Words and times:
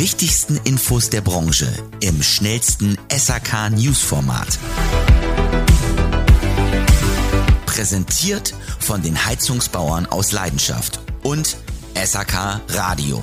Wichtigsten 0.00 0.58
Infos 0.64 1.10
der 1.10 1.20
Branche 1.20 1.70
im 2.00 2.22
schnellsten 2.22 2.96
SHK 3.14 3.68
News 3.68 4.00
Format. 4.00 4.58
Präsentiert 7.66 8.54
von 8.78 9.02
den 9.02 9.26
Heizungsbauern 9.26 10.06
aus 10.06 10.32
Leidenschaft 10.32 11.00
und 11.22 11.58
SHK 11.94 12.62
Radio. 12.68 13.22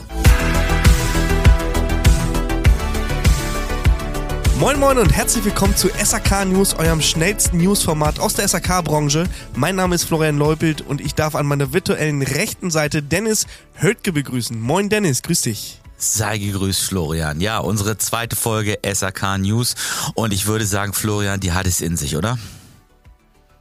Moin 4.60 4.80
Moin 4.80 5.00
und 5.00 5.12
herzlich 5.12 5.46
willkommen 5.46 5.76
zu 5.76 5.88
SAK 5.88 6.46
News, 6.46 6.76
eurem 6.76 7.02
schnellsten 7.02 7.58
Newsformat 7.58 8.20
aus 8.20 8.36
der 8.36 8.48
SAK-Branche. 8.48 9.28
Mein 9.56 9.76
Name 9.78 9.96
ist 9.96 10.04
Florian 10.04 10.38
Leupelt 10.38 10.82
und 10.82 11.02
ich 11.02 11.16
darf 11.16 11.34
an 11.34 11.48
meiner 11.48 11.74
virtuellen 11.74 12.22
rechten 12.22 12.70
Seite 12.70 13.02
Dennis 13.02 13.48
Höldke 13.82 14.12
begrüßen. 14.12 14.62
Moin 14.62 14.90
Dennis, 14.90 15.24
grüß 15.24 15.42
dich. 15.42 15.82
Sei 15.98 16.38
gegrüßt, 16.38 16.84
Florian. 16.84 17.42
Ja, 17.42 17.58
unsere 17.58 17.98
zweite 17.98 18.36
Folge 18.36 18.78
SAK 18.86 19.40
News. 19.40 19.76
Und 20.14 20.32
ich 20.32 20.46
würde 20.46 20.66
sagen, 20.66 20.94
Florian, 20.94 21.40
die 21.40 21.54
hat 21.54 21.66
es 21.66 21.82
in 21.82 21.98
sich, 21.98 22.16
oder? 22.16 22.38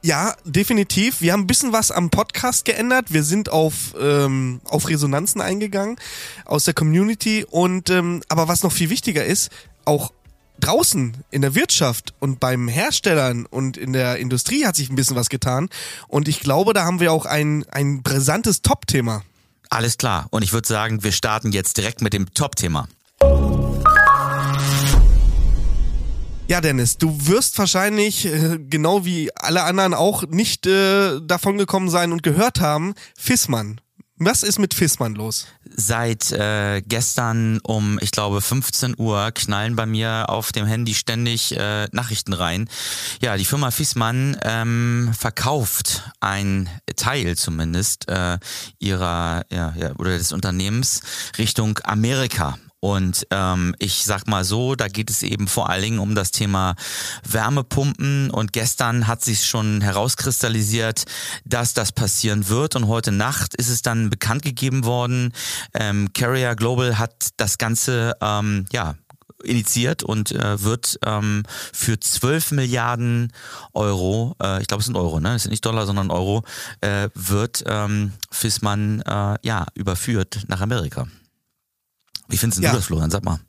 Ja, 0.03 0.35
definitiv. 0.45 1.21
Wir 1.21 1.33
haben 1.33 1.41
ein 1.41 1.47
bisschen 1.47 1.73
was 1.73 1.89
am 1.89 2.11
Podcast 2.11 2.63
geändert. 2.65 3.11
Wir 3.11 3.23
sind 3.23 3.49
auf, 3.49 3.95
ähm, 3.99 4.61
auf 4.65 4.87
Resonanzen 4.87 5.41
eingegangen 5.41 5.97
aus 6.45 6.65
der 6.65 6.75
Community. 6.75 7.43
Und 7.49 7.89
ähm, 7.89 8.21
aber 8.29 8.47
was 8.47 8.61
noch 8.61 8.71
viel 8.71 8.91
wichtiger 8.91 9.25
ist, 9.25 9.49
auch 9.85 10.13
draußen 10.59 11.17
in 11.31 11.41
der 11.41 11.55
Wirtschaft 11.55 12.13
und 12.19 12.39
beim 12.39 12.67
Herstellern 12.67 13.45
und 13.47 13.77
in 13.77 13.93
der 13.93 14.17
Industrie 14.17 14.65
hat 14.65 14.75
sich 14.75 14.89
ein 14.89 14.95
bisschen 14.95 15.15
was 15.15 15.29
getan. 15.29 15.69
Und 16.07 16.27
ich 16.27 16.39
glaube, 16.39 16.73
da 16.73 16.85
haben 16.85 16.99
wir 16.99 17.11
auch 17.11 17.25
ein, 17.25 17.65
ein 17.71 18.03
brisantes 18.03 18.61
Top-Thema. 18.61 19.23
Alles 19.69 19.97
klar. 19.97 20.27
Und 20.29 20.43
ich 20.43 20.53
würde 20.53 20.67
sagen, 20.67 21.03
wir 21.03 21.11
starten 21.11 21.51
jetzt 21.51 21.77
direkt 21.77 22.01
mit 22.01 22.13
dem 22.13 22.33
Top-Thema. 22.33 22.87
Ja, 26.49 26.61
Dennis, 26.61 26.97
du 26.97 27.27
wirst 27.27 27.59
wahrscheinlich, 27.59 28.25
äh, 28.25 28.57
genau 28.57 29.03
wie 29.03 29.29
alle 29.35 29.63
anderen 29.63 29.93
auch, 29.93 30.23
nicht 30.27 30.65
äh, 30.65 31.19
davon 31.21 31.57
gekommen 31.57 31.89
sein 31.89 32.13
und 32.13 32.23
gehört 32.23 32.61
haben, 32.61 32.93
Fissmann. 33.17 33.81
Was 34.19 34.41
ist 34.41 34.57
mit 34.57 34.73
Fissmann 34.73 35.13
los? 35.13 35.45
Seit 35.75 36.31
äh, 36.31 36.81
gestern 36.81 37.59
um, 37.59 37.99
ich 38.01 38.09
glaube, 38.09 38.41
15 38.41 38.95
Uhr 38.97 39.31
knallen 39.31 39.75
bei 39.75 39.85
mir 39.85 40.25
auf 40.29 40.51
dem 40.51 40.65
Handy 40.65 40.95
ständig 40.95 41.55
äh, 41.55 41.87
Nachrichten 41.91 42.33
rein. 42.33 42.67
Ja, 43.21 43.37
die 43.37 43.45
Firma 43.45 43.69
Fissmann 43.69 44.35
ähm, 44.41 45.11
verkauft 45.17 46.11
ein 46.19 46.67
Teil 46.95 47.37
zumindest 47.37 48.09
äh, 48.09 48.39
ihrer 48.79 49.45
ja, 49.51 49.75
ja, 49.77 49.91
oder 49.99 50.17
des 50.17 50.31
Unternehmens 50.31 51.01
Richtung 51.37 51.79
Amerika. 51.83 52.57
Und 52.79 53.25
ähm, 53.31 53.75
ich 53.79 54.03
sag 54.03 54.27
mal 54.27 54.43
so, 54.43 54.75
da 54.75 54.87
geht 54.87 55.09
es 55.09 55.23
eben 55.23 55.47
vor 55.47 55.69
allen 55.69 55.81
Dingen 55.81 55.99
um 55.99 56.13
das 56.13 56.31
Thema 56.31 56.75
Wärmepumpen. 57.23 58.29
Und 58.29 58.53
gestern 58.53 59.07
hat 59.07 59.23
sich 59.23 59.45
schon 59.45 59.81
herauskristallisiert, 59.81 61.05
dass 61.43 61.73
das 61.73 61.91
passieren 61.91 62.49
wird. 62.49 62.75
Und 62.75 62.87
heute 62.87 63.11
Nacht 63.11 63.55
ist 63.55 63.69
es 63.69 63.81
dann 63.81 64.09
bekannt 64.09 64.43
gegeben 64.43 64.85
worden. 64.85 65.33
Ähm, 65.73 66.09
Carrier 66.13 66.55
Global 66.55 66.99
hat 66.99 67.29
das 67.37 67.57
Ganze 67.57 68.15
ähm, 68.21 68.65
ja 68.71 68.95
initiiert 69.43 70.03
und 70.03 70.31
äh, 70.31 70.61
wird 70.61 70.99
ähm, 71.05 71.43
für 71.73 71.99
12 71.99 72.51
Milliarden 72.51 73.31
Euro, 73.73 74.35
äh, 74.41 74.61
ich 74.61 74.67
glaube 74.67 74.81
es 74.81 74.87
sind 74.87 74.95
Euro, 74.95 75.19
ne? 75.19 75.35
Es 75.35 75.43
sind 75.43 75.51
nicht 75.51 75.65
Dollar, 75.65 75.85
sondern 75.85 76.11
Euro, 76.11 76.43
äh, 76.81 77.09
wird 77.13 77.63
ähm, 77.67 78.13
Fissmann 78.31 79.01
äh, 79.01 79.35
ja 79.43 79.65
überführt 79.75 80.39
nach 80.47 80.61
Amerika. 80.61 81.07
Wie 82.27 82.37
findest 82.37 82.61
ja. 82.61 82.71
du 82.71 82.77
das, 82.77 82.85
Florian? 82.85 83.11
Sag 83.11 83.23
mal. 83.23 83.39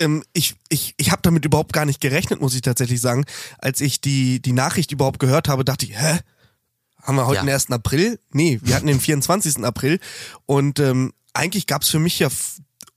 Ähm, 0.00 0.22
ich 0.32 0.56
ich, 0.68 0.94
ich 0.96 1.10
habe 1.10 1.22
damit 1.22 1.44
überhaupt 1.44 1.72
gar 1.72 1.84
nicht 1.84 2.00
gerechnet, 2.00 2.40
muss 2.40 2.54
ich 2.54 2.62
tatsächlich 2.62 3.00
sagen. 3.00 3.24
Als 3.58 3.80
ich 3.80 4.00
die, 4.00 4.40
die 4.40 4.52
Nachricht 4.52 4.92
überhaupt 4.92 5.18
gehört 5.18 5.48
habe, 5.48 5.64
dachte 5.64 5.86
ich, 5.86 5.98
hä? 5.98 6.18
Haben 7.02 7.16
wir 7.16 7.26
heute 7.26 7.38
ja. 7.38 7.44
den 7.44 7.54
1. 7.54 7.70
April? 7.70 8.18
Nee, 8.32 8.60
wir 8.62 8.74
hatten 8.74 8.86
den 8.86 9.00
24. 9.00 9.64
April. 9.64 9.98
Und 10.46 10.78
ähm, 10.78 11.12
eigentlich 11.32 11.66
gab 11.66 11.82
es 11.82 11.88
für 11.88 11.98
mich 11.98 12.18
ja, 12.18 12.28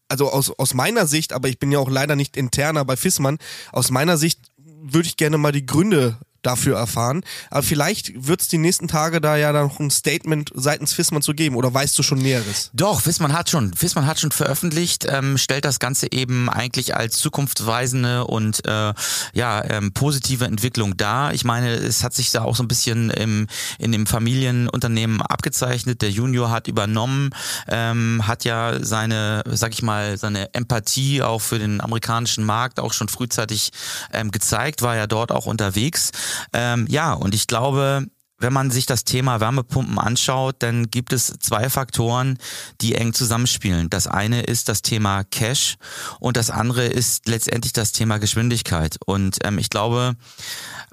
also 0.07 0.31
aus, 0.31 0.51
aus 0.51 0.73
meiner 0.73 1.07
Sicht, 1.07 1.33
aber 1.33 1.47
ich 1.47 1.59
bin 1.59 1.71
ja 1.71 1.79
auch 1.79 1.89
leider 1.89 2.15
nicht 2.15 2.35
interner 2.35 2.83
bei 2.85 2.97
Fissmann, 2.97 3.37
aus 3.71 3.91
meiner 3.91 4.17
Sicht 4.17 4.39
würde 4.57 5.07
ich 5.07 5.17
gerne 5.17 5.37
mal 5.37 5.51
die 5.51 5.65
Gründe 5.65 6.17
dafür 6.41 6.77
erfahren. 6.77 7.23
Aber 7.49 7.63
vielleicht 7.63 8.11
wird 8.27 8.41
es 8.41 8.47
die 8.47 8.57
nächsten 8.57 8.87
Tage 8.87 9.21
da 9.21 9.37
ja 9.37 9.51
dann 9.51 9.67
noch 9.67 9.79
ein 9.79 9.91
Statement 9.91 10.51
seitens 10.53 10.93
Fissmann 10.93 11.21
zu 11.21 11.33
geben. 11.33 11.55
Oder 11.55 11.73
weißt 11.73 11.97
du 11.97 12.03
schon 12.03 12.19
Näheres? 12.19 12.69
Doch, 12.73 13.01
Fissmann 13.01 13.33
hat 13.33 13.49
schon. 13.49 13.73
Fissmann 13.73 14.05
hat 14.05 14.19
schon 14.19 14.31
veröffentlicht, 14.31 15.05
ähm, 15.09 15.37
stellt 15.37 15.65
das 15.65 15.79
Ganze 15.79 16.11
eben 16.11 16.49
eigentlich 16.49 16.95
als 16.95 17.17
zukunftsweisende 17.17 18.25
und 18.25 18.65
äh, 18.65 18.93
ja 19.33 19.63
ähm, 19.69 19.93
positive 19.93 20.45
Entwicklung 20.45 20.97
dar. 20.97 21.33
Ich 21.33 21.43
meine, 21.43 21.73
es 21.73 22.03
hat 22.03 22.13
sich 22.13 22.31
da 22.31 22.43
auch 22.43 22.55
so 22.55 22.63
ein 22.63 22.67
bisschen 22.67 23.09
im, 23.11 23.47
in 23.79 23.91
dem 23.91 24.05
Familienunternehmen 24.05 25.21
abgezeichnet. 25.21 26.01
Der 26.01 26.09
Junior 26.09 26.49
hat 26.49 26.67
übernommen, 26.67 27.31
ähm, 27.67 28.27
hat 28.27 28.43
ja 28.43 28.83
seine, 28.83 29.43
sag 29.45 29.73
ich 29.73 29.81
mal, 29.81 30.17
seine 30.17 30.53
Empathie 30.53 31.21
auch 31.21 31.39
für 31.39 31.59
den 31.59 31.81
amerikanischen 31.81 32.43
Markt 32.43 32.79
auch 32.79 32.93
schon 32.93 33.09
frühzeitig 33.09 33.71
ähm, 34.11 34.31
gezeigt, 34.31 34.81
war 34.81 34.95
ja 34.95 35.07
dort 35.07 35.31
auch 35.31 35.45
unterwegs. 35.45 36.11
Ähm, 36.53 36.85
ja, 36.89 37.13
und 37.13 37.33
ich 37.35 37.47
glaube, 37.47 38.05
wenn 38.41 38.53
man 38.53 38.71
sich 38.71 38.85
das 38.85 39.03
Thema 39.03 39.39
Wärmepumpen 39.39 39.99
anschaut, 39.99 40.57
dann 40.59 40.89
gibt 40.89 41.13
es 41.13 41.27
zwei 41.39 41.69
Faktoren, 41.69 42.37
die 42.81 42.95
eng 42.95 43.13
zusammenspielen. 43.13 43.89
Das 43.89 44.07
eine 44.07 44.41
ist 44.41 44.67
das 44.67 44.81
Thema 44.81 45.23
Cash 45.23 45.75
und 46.19 46.37
das 46.37 46.49
andere 46.49 46.85
ist 46.85 47.27
letztendlich 47.27 47.73
das 47.73 47.91
Thema 47.91 48.17
Geschwindigkeit. 48.17 48.97
Und 49.05 49.37
ähm, 49.43 49.59
ich 49.59 49.69
glaube, 49.69 50.15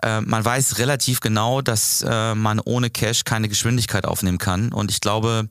äh, 0.03 0.21
man 0.21 0.44
weiß 0.44 0.78
relativ 0.78 1.21
genau, 1.21 1.62
dass 1.62 2.05
äh, 2.06 2.34
man 2.34 2.60
ohne 2.60 2.91
Cash 2.91 3.25
keine 3.25 3.49
Geschwindigkeit 3.49 4.05
aufnehmen 4.05 4.38
kann. 4.38 4.72
Und 4.72 4.91
ich 4.91 5.00
glaube, 5.00 5.49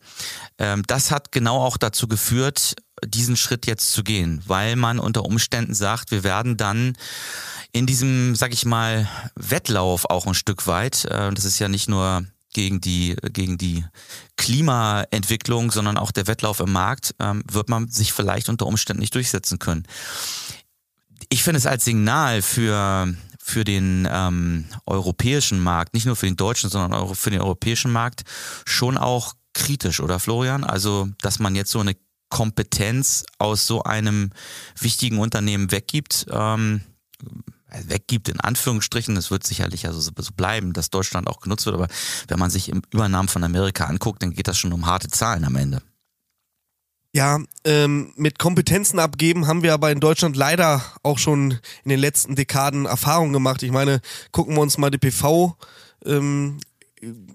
ähm, 0.60 0.84
das 0.88 1.12
hat 1.12 1.32
genau 1.32 1.64
auch 1.64 1.78
dazu 1.78 2.08
geführt, 2.08 2.76
diesen 3.06 3.38
Schritt 3.38 3.68
jetzt 3.68 3.92
zu 3.92 4.04
gehen, 4.04 4.42
weil 4.46 4.76
man 4.76 5.00
unter 5.00 5.26
Umständen 5.26 5.74
sagt, 5.74 6.12
wir 6.12 6.24
werden 6.24 6.58
dann 6.58 6.98
in 7.72 7.86
diesem, 7.86 8.36
sag 8.36 8.54
ich 8.54 8.66
mal, 8.66 9.08
Wettlauf 9.36 10.06
auch 10.06 10.26
ein 10.26 10.34
Stück 10.34 10.68
weit, 10.68 11.06
äh, 11.06 11.32
das 11.32 11.46
ist 11.46 11.60
ja 11.60 11.68
nicht 11.68 11.90
nur 11.90 12.26
gegen 12.54 12.82
die, 12.82 13.16
gegen 13.34 13.58
die 13.58 13.86
Klimaentwicklung, 14.38 15.72
sondern 15.72 15.98
auch 15.98 16.12
der 16.12 16.28
Wettlauf 16.28 16.60
im 16.60 16.72
Markt, 16.72 17.14
ähm, 17.20 17.44
wird 17.52 17.70
man 17.70 17.88
sich 17.88 18.14
vielleicht 18.14 18.50
unter 18.50 18.66
Umständen 18.66 19.02
nicht 19.02 19.14
durchsetzen 19.14 19.60
können. 19.60 19.84
Ich 21.30 21.44
finde 21.44 21.60
es 21.60 21.68
als 21.68 21.86
Signal 21.86 22.42
für, 22.42 23.14
für 23.38 23.64
den 23.64 24.08
ähm, 24.10 24.66
europäischen 24.86 25.60
Markt, 25.60 25.94
nicht 25.94 26.06
nur 26.06 26.16
für 26.16 26.26
den 26.26 26.38
deutschen, 26.38 26.70
sondern 26.70 26.94
auch 26.94 27.16
für 27.16 27.30
den 27.30 27.42
europäischen 27.42 27.92
Markt, 27.92 28.24
schon 28.66 28.98
auch 28.98 29.34
kritisch, 29.54 30.00
oder 30.00 30.20
Florian? 30.20 30.64
Also, 30.64 31.10
dass 31.22 31.40
man 31.40 31.56
jetzt 31.56 31.72
so 31.72 31.80
eine 31.80 31.96
Kompetenz 32.30 33.26
aus 33.38 33.68
so 33.68 33.84
einem 33.84 34.32
wichtigen 34.80 35.20
Unternehmen 35.20 35.72
weggibt. 35.72 36.26
Ähm, 36.30 36.82
weggibt, 37.70 38.30
in 38.30 38.40
Anführungsstrichen. 38.40 39.18
Es 39.18 39.32
wird 39.32 39.46
sicherlich 39.46 39.88
also 39.88 40.00
so 40.00 40.12
bleiben, 40.36 40.74
dass 40.74 40.90
Deutschland 40.90 41.28
auch 41.28 41.42
genutzt 41.42 41.66
wird. 41.66 41.76
Aber 41.76 41.88
wenn 42.28 42.40
man 42.40 42.50
sich 42.50 42.70
im 42.70 42.82
Übernahmen 42.92 43.28
von 43.28 43.44
Amerika 43.44 43.86
anguckt, 43.86 44.22
dann 44.24 44.34
geht 44.34 44.48
das 44.48 44.58
schon 44.58 44.74
um 44.74 44.86
harte 44.86 45.10
Zahlen 45.10 45.44
am 45.44 45.56
Ende. 45.56 45.82
Ja, 47.14 47.40
ähm, 47.64 48.14
mit 48.16 48.38
Kompetenzen 48.38 49.00
abgeben 49.00 49.48
haben 49.48 49.64
wir 49.64 49.74
aber 49.74 49.92
in 49.92 50.00
Deutschland 50.00 50.36
leider 50.36 50.84
auch 51.04 51.18
schon 51.18 51.52
in 51.84 51.90
den 51.90 52.00
letzten 52.00 52.36
Dekaden 52.36 52.86
Erfahrungen 52.86 53.34
gemacht. 53.34 53.64
Ich 53.64 53.72
meine, 53.72 54.02
gucken 54.32 54.56
wir 54.56 54.62
uns 54.62 54.78
mal 54.78 54.92
die 54.92 55.00
PV 55.00 55.58
ähm, 56.06 56.60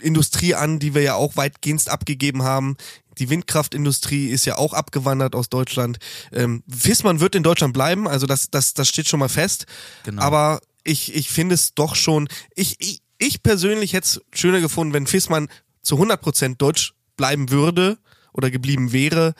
Industrie 0.00 0.54
an, 0.54 0.78
die 0.78 0.94
wir 0.94 1.02
ja 1.02 1.14
auch 1.14 1.36
weitgehend 1.36 1.88
abgegeben 1.88 2.42
haben. 2.42 2.76
Die 3.18 3.30
Windkraftindustrie 3.30 4.28
ist 4.28 4.44
ja 4.44 4.56
auch 4.56 4.72
abgewandert 4.72 5.34
aus 5.34 5.48
Deutschland. 5.48 5.98
Ähm, 6.32 6.62
Fissmann 6.68 7.20
wird 7.20 7.34
in 7.34 7.42
Deutschland 7.42 7.74
bleiben, 7.74 8.08
also 8.08 8.26
das, 8.26 8.50
das, 8.50 8.74
das 8.74 8.88
steht 8.88 9.08
schon 9.08 9.20
mal 9.20 9.28
fest. 9.28 9.66
Genau. 10.04 10.22
Aber 10.22 10.60
ich, 10.84 11.14
ich 11.14 11.30
finde 11.30 11.54
es 11.54 11.74
doch 11.74 11.94
schon, 11.94 12.28
ich, 12.54 12.76
ich, 12.80 13.02
ich 13.18 13.42
persönlich 13.42 13.92
hätte 13.92 14.06
es 14.06 14.20
schöner 14.38 14.60
gefunden, 14.60 14.94
wenn 14.94 15.06
Fissmann 15.06 15.48
zu 15.82 15.96
100% 15.96 16.56
deutsch 16.56 16.94
bleiben 17.16 17.50
würde 17.50 17.98
oder 18.32 18.50
geblieben 18.50 18.92
wäre. 18.92 19.34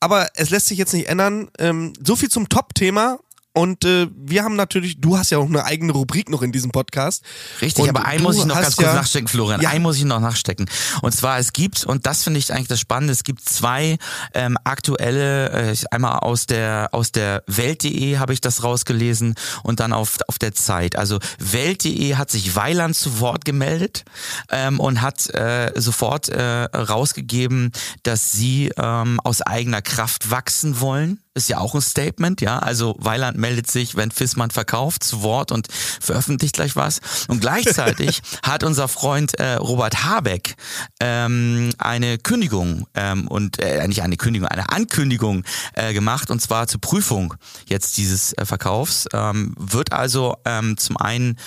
Aber 0.00 0.28
es 0.34 0.50
lässt 0.50 0.66
sich 0.66 0.78
jetzt 0.78 0.94
nicht 0.94 1.08
ändern. 1.08 1.50
Ähm, 1.58 1.92
so 2.02 2.16
viel 2.16 2.28
zum 2.28 2.48
Top-Thema. 2.48 3.18
Und 3.58 3.84
äh, 3.84 4.06
wir 4.14 4.44
haben 4.44 4.54
natürlich, 4.54 5.00
du 5.00 5.18
hast 5.18 5.30
ja 5.30 5.38
auch 5.38 5.46
eine 5.46 5.64
eigene 5.64 5.92
Rubrik 5.92 6.28
noch 6.28 6.42
in 6.42 6.52
diesem 6.52 6.70
Podcast. 6.70 7.24
Richtig, 7.60 7.82
und 7.82 7.88
aber 7.90 8.04
einen 8.04 8.22
muss 8.22 8.36
ich 8.36 8.44
noch 8.44 8.54
ganz 8.54 8.76
kurz 8.76 8.86
ja, 8.86 8.94
nachstecken, 8.94 9.26
Florian. 9.26 9.60
Ja. 9.60 9.70
Einen 9.70 9.82
muss 9.82 9.96
ich 9.96 10.04
noch 10.04 10.20
nachstecken. 10.20 10.70
Und 11.02 11.10
zwar, 11.10 11.40
es 11.40 11.52
gibt, 11.52 11.84
und 11.84 12.06
das 12.06 12.22
finde 12.22 12.38
ich 12.38 12.52
eigentlich 12.52 12.68
das 12.68 12.78
Spannende, 12.78 13.12
es 13.12 13.24
gibt 13.24 13.44
zwei 13.44 13.98
ähm, 14.32 14.56
aktuelle, 14.62 15.72
äh, 15.72 15.76
einmal 15.90 16.20
aus 16.20 16.46
der 16.46 16.90
aus 16.92 17.10
der 17.10 17.42
Welt.de 17.48 18.18
habe 18.18 18.32
ich 18.32 18.40
das 18.40 18.62
rausgelesen 18.62 19.34
und 19.64 19.80
dann 19.80 19.92
auf, 19.92 20.18
auf 20.28 20.38
der 20.38 20.54
Zeit. 20.54 20.94
Also 20.94 21.18
Welt.de 21.40 22.14
hat 22.14 22.30
sich 22.30 22.54
Weiland 22.54 22.94
zu 22.94 23.18
Wort 23.18 23.44
gemeldet 23.44 24.04
ähm, 24.52 24.78
und 24.78 25.02
hat 25.02 25.34
äh, 25.34 25.72
sofort 25.74 26.28
äh, 26.28 26.42
rausgegeben, 26.42 27.72
dass 28.04 28.30
sie 28.30 28.70
ähm, 28.76 29.18
aus 29.24 29.42
eigener 29.42 29.82
Kraft 29.82 30.30
wachsen 30.30 30.80
wollen 30.80 31.18
ist 31.34 31.48
ja 31.48 31.58
auch 31.58 31.74
ein 31.74 31.80
Statement, 31.80 32.40
ja. 32.40 32.58
Also 32.58 32.96
Weiland 32.98 33.38
meldet 33.38 33.70
sich, 33.70 33.96
wenn 33.96 34.10
Fissmann 34.10 34.50
verkauft, 34.50 35.04
zu 35.04 35.22
Wort 35.22 35.52
und 35.52 35.68
veröffentlicht 35.72 36.54
gleich 36.54 36.76
was. 36.76 37.00
Und 37.28 37.40
gleichzeitig 37.40 38.22
hat 38.42 38.64
unser 38.64 38.88
Freund 38.88 39.34
äh, 39.38 39.54
Robert 39.54 40.04
Habeck 40.04 40.56
ähm, 41.00 41.70
eine 41.78 42.18
Kündigung 42.18 42.86
ähm, 42.94 43.28
und 43.28 43.58
äh, 43.58 43.86
nicht 43.88 44.02
eine 44.02 44.16
Kündigung, 44.16 44.48
eine 44.48 44.70
Ankündigung 44.70 45.44
äh, 45.74 45.92
gemacht 45.92 46.30
und 46.30 46.40
zwar 46.40 46.66
zur 46.66 46.80
Prüfung 46.80 47.34
jetzt 47.66 47.96
dieses 47.96 48.32
äh, 48.32 48.44
Verkaufs. 48.44 49.06
Ähm, 49.12 49.54
wird 49.58 49.92
also 49.92 50.36
ähm, 50.44 50.76
zum 50.76 50.96
einen 50.96 51.38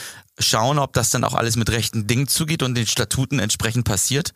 schauen, 0.41 0.79
ob 0.79 0.93
das 0.93 1.11
dann 1.11 1.23
auch 1.23 1.33
alles 1.33 1.55
mit 1.55 1.69
rechten 1.69 2.07
Dingen 2.07 2.27
zugeht 2.27 2.63
und 2.63 2.75
den 2.75 2.87
Statuten 2.87 3.39
entsprechend 3.39 3.85
passiert. 3.85 4.33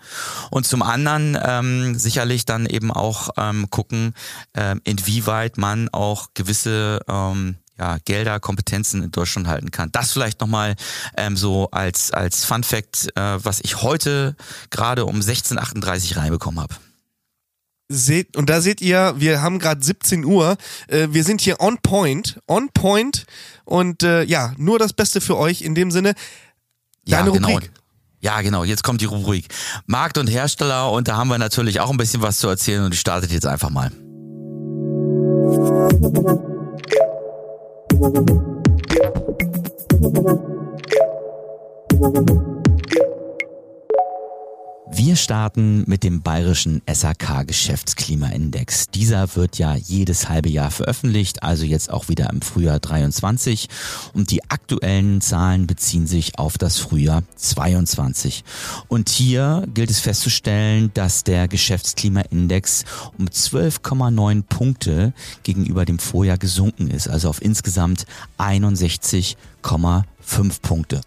Und 0.51 0.65
zum 0.65 0.81
anderen 0.81 1.37
ähm, 1.41 1.97
sicherlich 1.97 2.45
dann 2.45 2.65
eben 2.65 2.91
auch 2.91 3.29
ähm, 3.37 3.69
gucken, 3.69 4.13
ähm, 4.53 4.81
inwieweit 4.83 5.57
man 5.57 5.89
auch 5.89 6.29
gewisse 6.33 6.99
ähm, 7.07 7.57
ja, 7.77 7.97
Gelder, 8.05 8.39
Kompetenzen 8.39 9.03
in 9.03 9.11
Deutschland 9.11 9.47
halten 9.47 9.71
kann. 9.71 9.91
Das 9.91 10.13
vielleicht 10.13 10.39
nochmal 10.41 10.75
ähm, 11.17 11.35
so 11.35 11.69
als, 11.71 12.11
als 12.11 12.45
Fun 12.45 12.63
Fact, 12.63 13.09
äh, 13.15 13.43
was 13.43 13.59
ich 13.61 13.81
heute 13.81 14.35
gerade 14.69 15.05
um 15.05 15.19
16.38 15.19 16.17
reinbekommen 16.17 16.61
habe. 16.61 16.75
Seht, 17.87 18.35
und 18.35 18.49
da 18.49 18.61
seht 18.61 18.81
ihr, 18.81 19.13
wir 19.17 19.43
haben 19.43 19.59
gerade 19.59 19.83
17 19.83 20.25
Uhr. 20.25 20.57
Äh, 20.87 21.09
wir 21.11 21.23
sind 21.23 21.41
hier 21.41 21.59
on 21.59 21.77
point, 21.83 22.39
on 22.47 22.69
point. 22.73 23.25
Und 23.63 24.01
äh, 24.01 24.23
ja, 24.23 24.53
nur 24.57 24.79
das 24.79 24.93
Beste 24.93 25.21
für 25.21 25.37
euch 25.37 25.61
in 25.61 25.75
dem 25.75 25.91
Sinne. 25.91 26.15
Deine 27.05 27.27
ja, 27.27 27.33
genau. 27.33 27.47
Rubrik. 27.49 27.71
Ja, 28.21 28.41
genau. 28.41 28.63
Jetzt 28.63 28.83
kommt 28.83 29.01
die 29.01 29.05
Rubrik. 29.05 29.47
Markt 29.85 30.17
und 30.17 30.27
Hersteller 30.27 30.91
und 30.91 31.07
da 31.07 31.15
haben 31.15 31.27
wir 31.27 31.37
natürlich 31.37 31.79
auch 31.79 31.91
ein 31.91 31.97
bisschen 31.97 32.23
was 32.23 32.39
zu 32.39 32.47
erzählen 32.47 32.83
und 32.83 32.91
die 32.91 32.97
startet 32.97 33.31
jetzt 33.31 33.45
einfach 33.45 33.69
mal. 33.69 33.91
Wir 44.97 45.17
starten 45.17 45.83
mit 45.87 46.05
dem 46.05 46.21
bayerischen 46.21 46.81
SAK 46.89 47.45
Geschäftsklimaindex. 47.45 48.87
Dieser 48.87 49.35
wird 49.35 49.57
ja 49.57 49.75
jedes 49.75 50.29
halbe 50.29 50.47
Jahr 50.47 50.71
veröffentlicht, 50.71 51.43
also 51.43 51.65
jetzt 51.65 51.91
auch 51.91 52.07
wieder 52.07 52.29
im 52.29 52.41
Frühjahr 52.41 52.79
23 52.79 53.67
und 54.13 54.31
die 54.31 54.49
aktuellen 54.49 55.19
Zahlen 55.19 55.67
beziehen 55.67 56.07
sich 56.07 56.39
auf 56.39 56.57
das 56.57 56.77
Frühjahr 56.77 57.23
22. 57.35 58.45
Und 58.87 59.09
hier 59.09 59.67
gilt 59.73 59.89
es 59.89 59.99
festzustellen, 59.99 60.91
dass 60.93 61.25
der 61.25 61.49
Geschäftsklimaindex 61.49 62.85
um 63.17 63.25
12,9 63.25 64.43
Punkte 64.43 65.13
gegenüber 65.43 65.83
dem 65.83 65.99
Vorjahr 65.99 66.37
gesunken 66.37 66.89
ist, 66.89 67.09
also 67.09 67.27
auf 67.27 67.41
insgesamt 67.41 68.05
61,5 68.37 70.03
fünf 70.25 70.61
Punkte. 70.61 71.01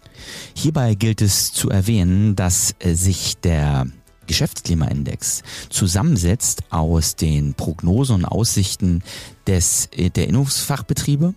Hierbei 0.53 0.95
gilt 0.95 1.21
es 1.21 1.53
zu 1.53 1.69
erwähnen, 1.69 2.35
dass 2.35 2.75
sich 2.81 3.37
der 3.37 3.87
Geschäftsklimaindex 4.29 5.41
zusammensetzt 5.69 6.61
aus 6.69 7.15
den 7.15 7.55
Prognosen 7.55 8.17
und 8.17 8.25
Aussichten 8.25 9.01
des, 9.47 9.89
der 10.15 10.27
Innungsfachbetriebe 10.27 11.33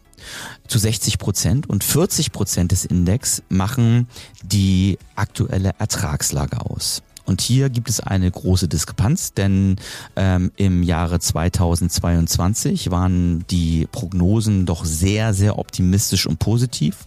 zu 0.68 0.78
60 0.78 1.18
Prozent 1.18 1.68
und 1.68 1.84
40 1.84 2.32
Prozent 2.32 2.70
des 2.70 2.84
Index 2.84 3.42
machen 3.48 4.08
die 4.42 4.98
aktuelle 5.16 5.72
Ertragslage 5.78 6.60
aus. 6.60 7.02
Und 7.24 7.40
hier 7.40 7.70
gibt 7.70 7.88
es 7.88 8.00
eine 8.00 8.30
große 8.30 8.68
Diskrepanz, 8.68 9.32
denn 9.32 9.76
ähm, 10.16 10.50
im 10.56 10.82
Jahre 10.82 11.20
2022 11.20 12.90
waren 12.90 13.46
die 13.48 13.86
Prognosen 13.90 14.66
doch 14.66 14.84
sehr, 14.84 15.32
sehr 15.32 15.58
optimistisch 15.58 16.26
und 16.26 16.38
positiv 16.38 17.06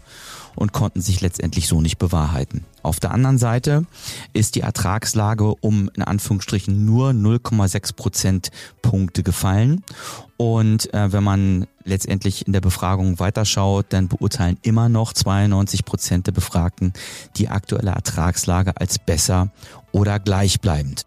und 0.55 0.73
konnten 0.73 1.01
sich 1.01 1.21
letztendlich 1.21 1.67
so 1.67 1.81
nicht 1.81 1.97
bewahrheiten. 1.97 2.65
Auf 2.83 2.99
der 2.99 3.11
anderen 3.11 3.37
Seite 3.37 3.85
ist 4.33 4.55
die 4.55 4.61
Ertragslage 4.61 5.55
um 5.55 5.89
in 5.95 6.03
Anführungsstrichen 6.03 6.85
nur 6.85 7.09
0,6 7.09 7.95
Prozentpunkte 7.95 9.23
gefallen. 9.23 9.83
Und 10.37 10.93
äh, 10.93 11.11
wenn 11.11 11.23
man 11.23 11.67
letztendlich 11.83 12.45
in 12.45 12.53
der 12.53 12.61
Befragung 12.61 13.19
weiterschaut, 13.19 13.87
dann 13.89 14.07
beurteilen 14.07 14.57
immer 14.61 14.89
noch 14.89 15.13
92 15.13 15.85
Prozent 15.85 16.27
der 16.27 16.33
Befragten 16.33 16.93
die 17.37 17.47
aktuelle 17.47 17.91
Ertragslage 17.91 18.73
als 18.75 18.99
besser 18.99 19.49
oder 19.91 20.19
gleichbleibend. 20.19 21.05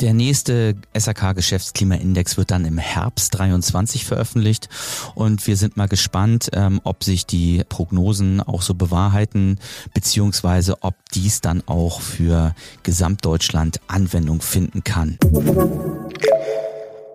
Der 0.00 0.12
nächste 0.12 0.74
SAK 0.92 1.36
Geschäftsklimaindex 1.36 2.36
wird 2.36 2.50
dann 2.50 2.64
im 2.64 2.78
Herbst 2.78 3.38
23 3.38 4.04
veröffentlicht 4.04 4.68
und 5.14 5.46
wir 5.46 5.56
sind 5.56 5.76
mal 5.76 5.86
gespannt, 5.86 6.50
ähm, 6.52 6.80
ob 6.82 7.04
sich 7.04 7.26
die 7.26 7.62
Prognosen 7.68 8.40
auch 8.40 8.62
so 8.62 8.74
bewahrheiten, 8.74 9.58
beziehungsweise 9.94 10.82
ob 10.82 10.94
dies 11.14 11.40
dann 11.40 11.62
auch 11.66 12.00
für 12.00 12.54
Gesamtdeutschland 12.82 13.80
Anwendung 13.86 14.40
finden 14.40 14.82
kann. 14.82 15.18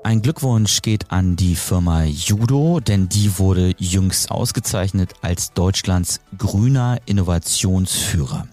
Ein 0.04 0.22
Glückwunsch 0.22 0.82
geht 0.82 1.12
an 1.12 1.36
die 1.36 1.56
Firma 1.56 2.06
Judo, 2.06 2.80
denn 2.80 3.10
die 3.10 3.38
wurde 3.38 3.74
jüngst 3.78 4.32
ausgezeichnet 4.32 5.14
als 5.22 5.52
Deutschlands 5.54 6.22
grüner 6.38 7.00
Innovationsführer. 7.06 8.48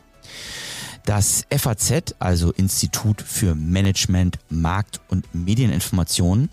Das 1.07 1.47
FAZ, 1.57 2.15
also 2.19 2.51
Institut 2.51 3.23
für 3.23 3.55
Management, 3.55 4.41
Markt 4.49 5.01
und 5.09 5.33
Medieninformation, 5.33 6.49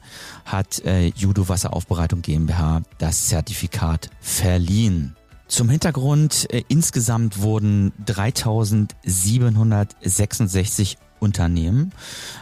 hat 0.46 0.86
äh, 0.86 1.08
Judo 1.08 1.50
Wasseraufbereitung 1.50 2.22
GmbH 2.22 2.84
das 3.00 3.30
Zertifikat 3.30 4.12
verliehen. 4.22 5.16
Zum 5.48 5.70
Hintergrund, 5.70 6.46
äh, 6.54 6.62
insgesamt 6.68 7.42
wurden 7.42 7.94
3766 8.06 11.00
Unternehmen 11.24 11.94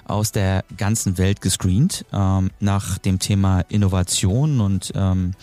aus 0.05 0.31
der 0.31 0.65
ganzen 0.75 1.17
Welt 1.17 1.39
gescreent, 1.39 2.03
ähm, 2.11 2.49
nach 2.59 2.97
dem 2.97 3.19
Thema 3.19 3.61
Innovation 3.69 4.59
und 4.59 4.91
ähm, 4.95 5.33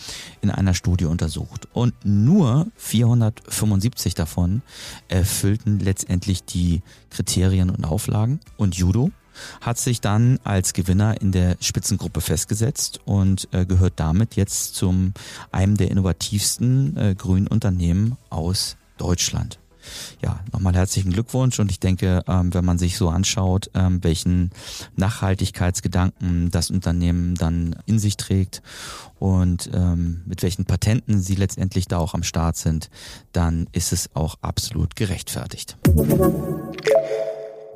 in 0.43 0.51
einer 0.51 0.75
Studie 0.75 1.05
untersucht. 1.05 1.69
Und 1.73 1.95
nur 2.05 2.67
475 2.77 4.15
davon 4.15 4.63
erfüllten 5.07 5.79
letztendlich 5.79 6.45
die 6.45 6.83
Kriterien 7.11 7.71
und 7.71 7.85
Auflagen. 7.85 8.41
Und 8.57 8.75
Judo 8.75 9.13
hat 9.61 9.79
sich 9.79 10.01
dann 10.01 10.41
als 10.43 10.73
Gewinner 10.73 11.21
in 11.21 11.31
der 11.31 11.57
Spitzengruppe 11.61 12.21
festgesetzt 12.21 13.01
und 13.05 13.49
äh, 13.53 13.65
gehört 13.67 13.95
damit 13.97 14.35
jetzt 14.35 14.75
zum 14.75 15.15
einem 15.53 15.77
der 15.77 15.93
innovativsten 15.93 16.97
äh, 16.97 17.15
grünen 17.17 17.47
Unternehmen 17.47 18.17
aus 18.31 18.77
Deutschland 18.97 19.61
ja, 20.23 20.41
nochmal 20.53 20.75
herzlichen 20.75 21.13
Glückwunsch 21.13 21.59
und 21.61 21.71
ich 21.71 21.81
denke, 21.81 22.23
ähm, 22.27 22.53
wenn 22.55 22.65
man 22.65 22.79
sich 22.79 22.97
so 22.97 23.09
anschaut, 23.09 23.71
ähm, 23.75 24.03
welchen 24.03 24.51
Nachhaltigkeitsgedanken 24.97 26.51
das 26.51 26.71
Unternehmen 26.71 27.35
dann 27.35 27.77
in 27.87 27.99
sich 27.99 28.17
trägt 28.17 28.63
und 29.19 29.71
ähm, 29.73 30.23
mit 30.27 30.43
welchen 30.43 30.65
Patenten 30.65 31.21
sie 31.21 31.35
letztendlich 31.35 31.89
da 31.89 31.99
auch 31.99 32.15
am 32.15 32.23
Start 32.23 32.57
sind, 32.57 32.91
dann 33.33 33.67
ist 33.73 33.93
es 33.93 34.11
auch 34.15 34.37
absolut 34.43 34.97
gerechtfertigt. 34.97 35.77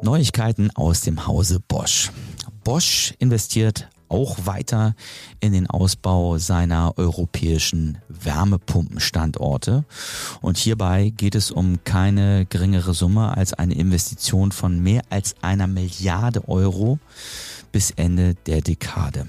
Neuigkeiten 0.03 0.71
aus 0.75 1.03
dem 1.03 1.27
Hause 1.27 1.61
Bosch. 1.61 2.11
Bosch 2.65 3.15
investiert 3.19 3.89
auch 4.13 4.47
weiter 4.47 4.95
in 5.41 5.53
den 5.53 5.69
Ausbau 5.69 6.39
seiner 6.39 6.97
europäischen 6.99 7.99
Wärmepumpenstandorte. 8.09 9.85
Und 10.41 10.59
hierbei 10.59 11.13
geht 11.17 11.35
es 11.35 11.51
um 11.51 11.83
keine 11.85 12.47
geringere 12.47 12.95
Summe 12.95 13.37
als 13.37 13.53
eine 13.55 13.75
Investition 13.75 14.53
von 14.53 14.81
mehr 14.81 15.03
als 15.11 15.35
einer 15.43 15.67
Milliarde 15.67 16.49
Euro 16.49 17.01
bis 17.73 17.91
Ende 17.91 18.37
der 18.47 18.61
Dekade. 18.61 19.27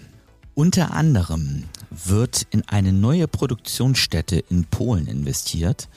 Unter 0.56 0.94
anderem 0.94 1.64
wird 1.90 2.46
in 2.52 2.62
eine 2.68 2.94
neue 2.94 3.28
Produktionsstätte 3.28 4.38
in 4.38 4.66
Polen 4.66 5.08
investiert 5.08 5.90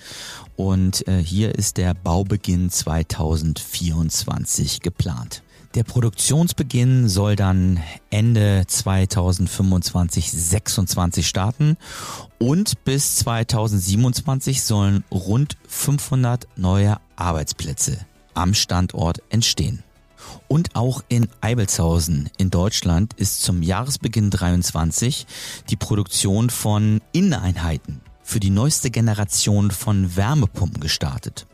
und 0.56 1.06
äh, 1.08 1.18
hier 1.18 1.54
ist 1.54 1.76
der 1.76 1.92
Baubeginn 1.92 2.70
2024 2.70 4.80
geplant. 4.80 5.42
Der 5.76 5.84
Produktionsbeginn 5.84 7.06
soll 7.06 7.36
dann 7.36 7.82
Ende 8.08 8.64
2025, 8.66 10.32
26 10.32 11.28
starten 11.28 11.76
und 12.38 12.82
bis 12.84 13.16
2027 13.16 14.62
sollen 14.62 15.04
rund 15.10 15.58
500 15.68 16.48
neue 16.56 16.96
Arbeitsplätze 17.16 17.98
am 18.32 18.54
Standort 18.54 19.18
entstehen. 19.28 19.82
Und 20.48 20.74
auch 20.76 21.04
in 21.08 21.28
Eibelshausen 21.42 22.30
in 22.38 22.48
Deutschland 22.48 23.12
ist 23.12 23.42
zum 23.42 23.62
Jahresbeginn 23.62 24.30
23 24.30 25.26
die 25.68 25.76
Produktion 25.76 26.48
von 26.48 27.02
Inneneinheiten 27.12 28.00
für 28.22 28.40
die 28.40 28.48
neueste 28.48 28.90
Generation 28.90 29.70
von 29.70 30.16
Wärmepumpen 30.16 30.80
gestartet. 30.80 31.46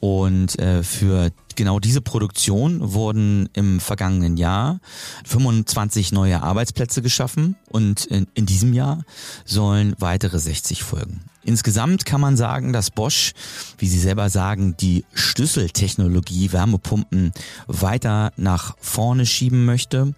Und 0.00 0.58
äh, 0.58 0.82
für 0.82 1.30
genau 1.56 1.80
diese 1.80 2.00
Produktion 2.00 2.92
wurden 2.92 3.48
im 3.52 3.80
vergangenen 3.80 4.36
Jahr 4.36 4.80
25 5.24 6.12
neue 6.12 6.42
Arbeitsplätze 6.42 7.02
geschaffen 7.02 7.56
und 7.70 8.04
in, 8.06 8.28
in 8.34 8.46
diesem 8.46 8.72
Jahr 8.72 9.04
sollen 9.44 9.94
weitere 9.98 10.38
60 10.38 10.82
folgen. 10.84 11.20
Insgesamt 11.42 12.04
kann 12.04 12.20
man 12.20 12.36
sagen, 12.36 12.72
dass 12.74 12.90
Bosch, 12.90 13.32
wie 13.78 13.88
Sie 13.88 13.98
selber 13.98 14.28
sagen, 14.28 14.76
die 14.78 15.04
Schlüsseltechnologie 15.14 16.52
Wärmepumpen 16.52 17.32
weiter 17.66 18.32
nach 18.36 18.76
vorne 18.80 19.24
schieben 19.24 19.64
möchte, 19.64 20.14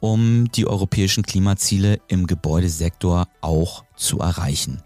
um 0.00 0.50
die 0.52 0.66
europäischen 0.66 1.22
Klimaziele 1.22 2.00
im 2.08 2.26
Gebäudesektor 2.26 3.28
auch 3.42 3.84
zu 3.94 4.20
erreichen. 4.20 4.82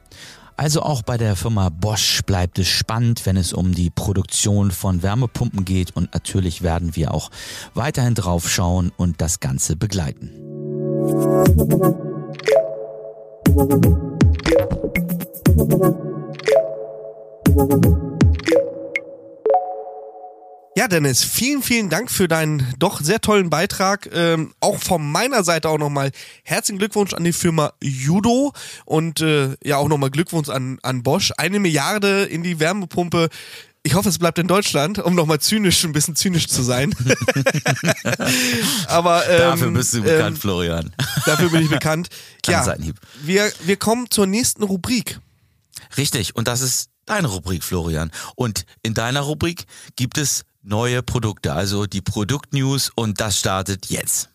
Also 0.57 0.83
auch 0.83 1.03
bei 1.03 1.17
der 1.17 1.35
Firma 1.35 1.69
Bosch 1.69 2.23
bleibt 2.25 2.59
es 2.59 2.69
spannend, 2.69 3.27
wenn 3.27 3.37
es 3.37 3.53
um 3.53 3.75
die 3.75 3.91
Produktion 3.91 4.71
von 4.71 5.03
Wärmepumpen 5.03 5.65
geht 5.65 5.97
und 5.97 6.15
natürlich 6.15 6.63
werden 6.63 6.95
wir 6.95 7.13
auch 7.13 7.31
weiterhin 7.75 8.15
drauf 8.15 8.49
schauen 8.49 8.93
und 8.97 9.21
das 9.21 9.41
Ganze 9.41 9.75
begleiten. 9.77 10.31
Ja, 20.77 20.89
Dennis, 20.89 21.23
vielen, 21.23 21.63
vielen 21.63 21.89
Dank 21.89 22.11
für 22.11 22.27
deinen 22.27 22.75
doch 22.81 23.01
sehr 23.01 23.21
tollen 23.21 23.49
Beitrag. 23.49 24.11
Ähm, 24.13 24.55
auch 24.59 24.81
von 24.81 25.09
meiner 25.09 25.45
Seite 25.45 25.69
auch 25.69 25.79
nochmal 25.79 26.11
herzlichen 26.43 26.79
Glückwunsch 26.79 27.15
an 27.15 27.23
die 27.23 27.33
Firma 27.33 27.75
Judo 27.81 28.53
und 28.85 29.21
äh, 29.21 29.57
ja 29.63 29.77
auch 29.77 29.87
nochmal 29.87 30.11
Glückwunsch 30.11 30.49
an, 30.49 30.81
an 30.83 31.05
Bosch. 31.05 31.31
Eine 31.37 31.61
Milliarde 31.61 32.25
in 32.25 32.43
die 32.43 32.59
Wärmepumpe. 32.59 33.29
Ich 33.85 33.95
hoffe, 33.95 34.09
es 34.09 34.19
bleibt 34.19 34.41
in 34.41 34.49
Deutschland, 34.49 34.99
um 34.99 35.15
nochmal 35.15 35.39
zynisch, 35.39 35.85
ein 35.85 35.93
bisschen 35.93 36.17
zynisch 36.17 36.49
zu 36.49 36.65
sein. 36.65 36.93
Aber 38.89 39.29
ähm, 39.29 39.39
dafür 39.39 39.71
bist 39.71 39.95
du 39.95 40.03
bekannt, 40.03 40.37
ähm, 40.37 40.41
Florian. 40.41 40.93
Dafür 41.25 41.51
bin 41.51 41.63
ich 41.63 41.71
bekannt. 41.71 42.09
Ja, 42.47 42.77
wir, 43.23 43.51
wir 43.63 43.77
kommen 43.77 44.11
zur 44.11 44.27
nächsten 44.27 44.63
Rubrik. 44.65 45.19
Richtig, 45.97 46.37
und 46.37 46.47
das 46.47 46.61
ist 46.61 46.91
deine 47.07 47.29
Rubrik, 47.29 47.65
Florian. 47.65 48.11
Und 48.35 48.67
in 48.83 48.93
deiner 48.93 49.21
Rubrik 49.21 49.65
gibt 49.97 50.19
es 50.19 50.45
neue 50.65 51.03
Produkte, 51.03 51.53
also 51.53 51.87
die 51.87 52.01
Produktnews 52.01 52.91
und 52.95 53.21
das 53.21 53.39
startet 53.39 53.87
jetzt. 53.87 54.31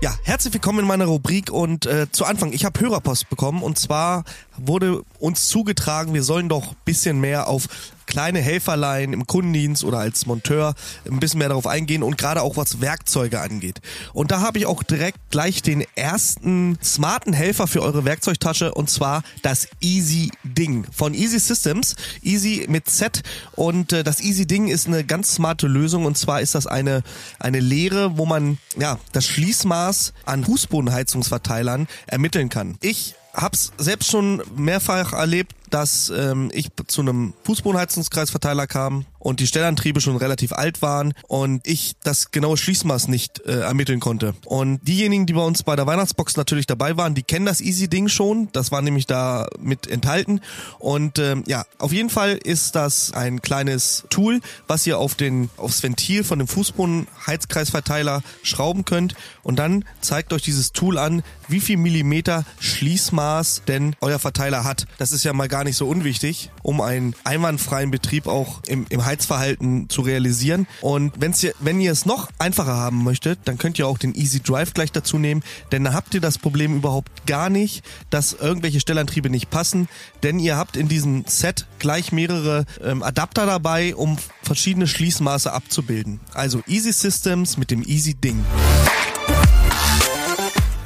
Ja, 0.00 0.14
herzlich 0.22 0.54
willkommen 0.54 0.80
in 0.80 0.86
meiner 0.86 1.06
Rubrik 1.06 1.50
und 1.50 1.86
äh, 1.86 2.06
zu 2.12 2.24
Anfang, 2.24 2.52
ich 2.52 2.64
habe 2.64 2.78
Hörerpost 2.78 3.28
bekommen 3.30 3.62
und 3.62 3.78
zwar 3.78 4.24
wurde 4.58 5.02
uns 5.18 5.48
zugetragen, 5.48 6.14
wir 6.14 6.22
sollen 6.22 6.48
doch 6.48 6.74
bisschen 6.84 7.20
mehr 7.20 7.48
auf 7.48 7.68
kleine 8.08 8.40
Helferlein 8.40 9.12
im 9.12 9.26
Kundendienst 9.26 9.84
oder 9.84 9.98
als 9.98 10.26
Monteur 10.26 10.74
ein 11.06 11.20
bisschen 11.20 11.38
mehr 11.38 11.50
darauf 11.50 11.66
eingehen 11.66 12.02
und 12.02 12.16
gerade 12.16 12.42
auch 12.42 12.56
was 12.56 12.80
Werkzeuge 12.80 13.40
angeht. 13.40 13.80
Und 14.14 14.30
da 14.30 14.40
habe 14.40 14.58
ich 14.58 14.66
auch 14.66 14.82
direkt 14.82 15.18
gleich 15.30 15.62
den 15.62 15.84
ersten 15.94 16.78
smarten 16.82 17.34
Helfer 17.34 17.66
für 17.66 17.82
eure 17.82 18.04
Werkzeugtasche 18.04 18.72
und 18.72 18.88
zwar 18.88 19.22
das 19.42 19.68
Easy 19.80 20.30
Ding 20.42 20.86
von 20.90 21.14
Easy 21.14 21.38
Systems. 21.38 21.96
Easy 22.22 22.66
mit 22.68 22.88
Z 22.88 23.22
und 23.52 23.92
äh, 23.92 24.02
das 24.02 24.20
Easy 24.20 24.46
Ding 24.46 24.68
ist 24.68 24.86
eine 24.86 25.04
ganz 25.04 25.34
smarte 25.34 25.68
Lösung 25.68 26.06
und 26.06 26.16
zwar 26.16 26.40
ist 26.40 26.54
das 26.54 26.66
eine 26.66 27.02
eine 27.38 27.60
Lehre, 27.60 28.16
wo 28.16 28.24
man 28.24 28.56
ja 28.78 28.98
das 29.12 29.26
Schließmaß 29.26 30.14
an 30.24 30.44
Fußbodenheizungsverteilern 30.44 31.86
ermitteln 32.06 32.48
kann. 32.48 32.78
Ich 32.80 33.14
hab's 33.40 33.72
selbst 33.78 34.10
schon 34.10 34.42
mehrfach 34.56 35.12
erlebt, 35.12 35.54
dass 35.70 36.10
ähm, 36.10 36.50
ich 36.52 36.68
zu 36.86 37.00
einem 37.00 37.34
Fußbodenheizungskreisverteiler 37.44 38.66
kam 38.66 39.04
und 39.18 39.40
die 39.40 39.46
Stellantriebe 39.46 40.00
schon 40.00 40.16
relativ 40.16 40.52
alt 40.52 40.82
waren 40.82 41.14
und 41.26 41.66
ich 41.66 41.94
das 42.02 42.30
genaue 42.30 42.56
Schließmaß 42.56 43.08
nicht 43.08 43.40
äh, 43.46 43.60
ermitteln 43.60 44.00
konnte. 44.00 44.34
Und 44.44 44.86
diejenigen, 44.86 45.26
die 45.26 45.32
bei 45.32 45.42
uns 45.42 45.62
bei 45.62 45.76
der 45.76 45.86
Weihnachtsbox 45.86 46.36
natürlich 46.36 46.66
dabei 46.66 46.96
waren, 46.96 47.14
die 47.14 47.22
kennen 47.22 47.46
das 47.46 47.60
Easy-Ding 47.60 48.08
schon. 48.08 48.48
Das 48.52 48.72
war 48.72 48.82
nämlich 48.82 49.06
da 49.06 49.48
mit 49.60 49.86
enthalten. 49.86 50.40
Und 50.78 51.18
ähm, 51.18 51.44
ja, 51.46 51.64
auf 51.78 51.92
jeden 51.92 52.10
Fall 52.10 52.38
ist 52.42 52.74
das 52.74 53.12
ein 53.12 53.42
kleines 53.42 54.04
Tool, 54.10 54.40
was 54.66 54.86
ihr 54.86 54.98
auf 54.98 55.14
den 55.14 55.50
aufs 55.56 55.82
Ventil 55.82 56.24
von 56.24 56.38
dem 56.38 56.48
Fußbodenheizkreisverteiler 56.48 58.22
schrauben 58.42 58.84
könnt. 58.84 59.14
Und 59.42 59.58
dann 59.58 59.84
zeigt 60.00 60.32
euch 60.32 60.42
dieses 60.42 60.72
Tool 60.72 60.98
an, 60.98 61.22
wie 61.48 61.60
viel 61.60 61.76
Millimeter 61.76 62.44
Schließmaß 62.60 63.62
denn 63.66 63.96
euer 64.00 64.18
Verteiler 64.18 64.64
hat. 64.64 64.86
Das 64.98 65.12
ist 65.12 65.24
ja 65.24 65.32
mal 65.32 65.48
gar 65.48 65.64
nicht 65.64 65.76
so 65.76 65.88
unwichtig, 65.88 66.50
um 66.62 66.80
einen 66.80 67.14
einwandfreien 67.24 67.90
Betrieb 67.90 68.26
auch 68.26 68.62
im, 68.64 68.86
im 68.90 69.04
Heizverhalten 69.08 69.88
zu 69.88 70.02
realisieren. 70.02 70.66
Und 70.80 71.14
wenn's 71.18 71.42
ihr, 71.42 71.54
wenn 71.60 71.80
ihr 71.80 71.92
es 71.92 72.06
noch 72.06 72.28
einfacher 72.38 72.76
haben 72.76 73.02
möchtet, 73.02 73.40
dann 73.46 73.58
könnt 73.58 73.78
ihr 73.78 73.88
auch 73.88 73.98
den 73.98 74.14
Easy 74.14 74.40
Drive 74.40 74.74
gleich 74.74 74.92
dazu 74.92 75.18
nehmen, 75.18 75.42
denn 75.72 75.84
da 75.84 75.92
habt 75.92 76.14
ihr 76.14 76.20
das 76.20 76.38
Problem 76.38 76.76
überhaupt 76.76 77.26
gar 77.26 77.50
nicht, 77.50 77.84
dass 78.10 78.32
irgendwelche 78.34 78.80
Stellantriebe 78.80 79.30
nicht 79.30 79.50
passen, 79.50 79.88
denn 80.22 80.38
ihr 80.38 80.56
habt 80.56 80.76
in 80.76 80.88
diesem 80.88 81.24
Set 81.26 81.66
gleich 81.78 82.12
mehrere 82.12 82.66
ähm, 82.84 83.02
Adapter 83.02 83.46
dabei, 83.46 83.94
um 83.94 84.18
verschiedene 84.42 84.86
Schließmaße 84.86 85.52
abzubilden. 85.52 86.20
Also 86.34 86.62
Easy 86.66 86.92
Systems 86.92 87.56
mit 87.56 87.70
dem 87.70 87.82
Easy 87.82 88.14
Ding. 88.14 88.44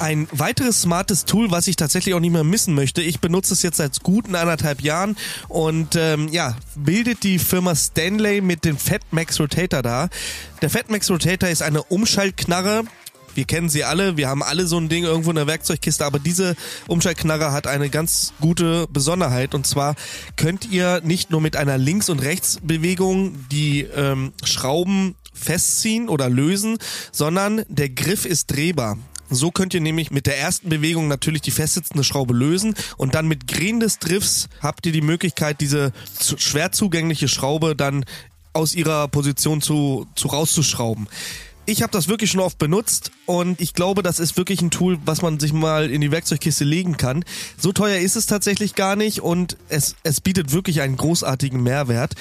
Ein 0.02 0.26
weiteres 0.32 0.82
smartes 0.82 1.26
Tool, 1.26 1.52
was 1.52 1.68
ich 1.68 1.76
tatsächlich 1.76 2.16
auch 2.16 2.20
nicht 2.20 2.32
mehr 2.32 2.42
missen 2.42 2.74
möchte. 2.74 3.02
Ich 3.02 3.20
benutze 3.20 3.54
es 3.54 3.62
jetzt 3.62 3.76
seit 3.76 4.02
guten 4.02 4.34
anderthalb 4.34 4.80
Jahren 4.80 5.16
und 5.46 5.94
ähm, 5.94 6.26
ja, 6.32 6.56
bildet 6.74 7.22
die 7.22 7.38
Firma 7.38 7.76
Stanley 7.76 8.40
mit 8.40 8.64
dem 8.64 8.76
Fatmax 8.76 9.38
Rotator 9.38 9.80
da. 9.80 10.08
Der 10.60 10.70
Fatmax 10.70 11.08
Rotator 11.08 11.48
ist 11.50 11.62
eine 11.62 11.84
Umschaltknarre, 11.84 12.82
wir 13.36 13.44
kennen 13.44 13.68
sie 13.68 13.84
alle, 13.84 14.16
wir 14.16 14.28
haben 14.28 14.42
alle 14.42 14.66
so 14.66 14.76
ein 14.76 14.88
Ding 14.88 15.04
irgendwo 15.04 15.30
in 15.30 15.36
der 15.36 15.46
Werkzeugkiste, 15.46 16.04
aber 16.04 16.18
diese 16.18 16.56
Umschaltknarre 16.88 17.52
hat 17.52 17.68
eine 17.68 17.88
ganz 17.88 18.32
gute 18.40 18.88
Besonderheit 18.88 19.54
und 19.54 19.68
zwar 19.68 19.94
könnt 20.34 20.68
ihr 20.68 21.00
nicht 21.04 21.30
nur 21.30 21.40
mit 21.40 21.54
einer 21.54 21.78
Links- 21.78 22.08
und 22.08 22.18
Rechtsbewegung 22.18 23.36
die 23.52 23.82
ähm, 23.82 24.32
Schrauben 24.42 25.14
festziehen 25.32 26.08
oder 26.08 26.28
lösen, 26.28 26.78
sondern 27.12 27.62
der 27.68 27.88
Griff 27.88 28.24
ist 28.24 28.46
drehbar. 28.48 28.98
So 29.34 29.50
könnt 29.50 29.74
ihr 29.74 29.80
nämlich 29.80 30.10
mit 30.10 30.26
der 30.26 30.38
ersten 30.38 30.68
Bewegung 30.68 31.08
natürlich 31.08 31.42
die 31.42 31.50
festsitzende 31.50 32.04
Schraube 32.04 32.34
lösen 32.34 32.74
und 32.96 33.14
dann 33.14 33.26
mit 33.26 33.48
Green 33.48 33.80
des 33.80 33.98
Drifts 33.98 34.48
habt 34.60 34.84
ihr 34.86 34.92
die 34.92 35.00
Möglichkeit, 35.00 35.60
diese 35.60 35.92
schwer 36.36 36.72
zugängliche 36.72 37.28
Schraube 37.28 37.74
dann 37.74 38.04
aus 38.52 38.74
ihrer 38.74 39.08
Position 39.08 39.62
zu, 39.62 40.06
zu 40.14 40.28
rauszuschrauben. 40.28 41.08
Ich 41.64 41.82
habe 41.82 41.92
das 41.92 42.08
wirklich 42.08 42.32
schon 42.32 42.40
oft 42.40 42.58
benutzt 42.58 43.12
und 43.24 43.60
ich 43.60 43.72
glaube, 43.72 44.02
das 44.02 44.18
ist 44.18 44.36
wirklich 44.36 44.60
ein 44.60 44.72
Tool, 44.72 44.98
was 45.04 45.22
man 45.22 45.38
sich 45.38 45.52
mal 45.52 45.90
in 45.90 46.00
die 46.00 46.10
Werkzeugkiste 46.10 46.64
legen 46.64 46.96
kann. 46.96 47.24
So 47.56 47.72
teuer 47.72 48.00
ist 48.00 48.16
es 48.16 48.26
tatsächlich 48.26 48.74
gar 48.74 48.96
nicht 48.96 49.20
und 49.20 49.56
es, 49.68 49.94
es 50.02 50.20
bietet 50.20 50.52
wirklich 50.52 50.80
einen 50.80 50.96
großartigen 50.96 51.62
Mehrwert. 51.62 52.14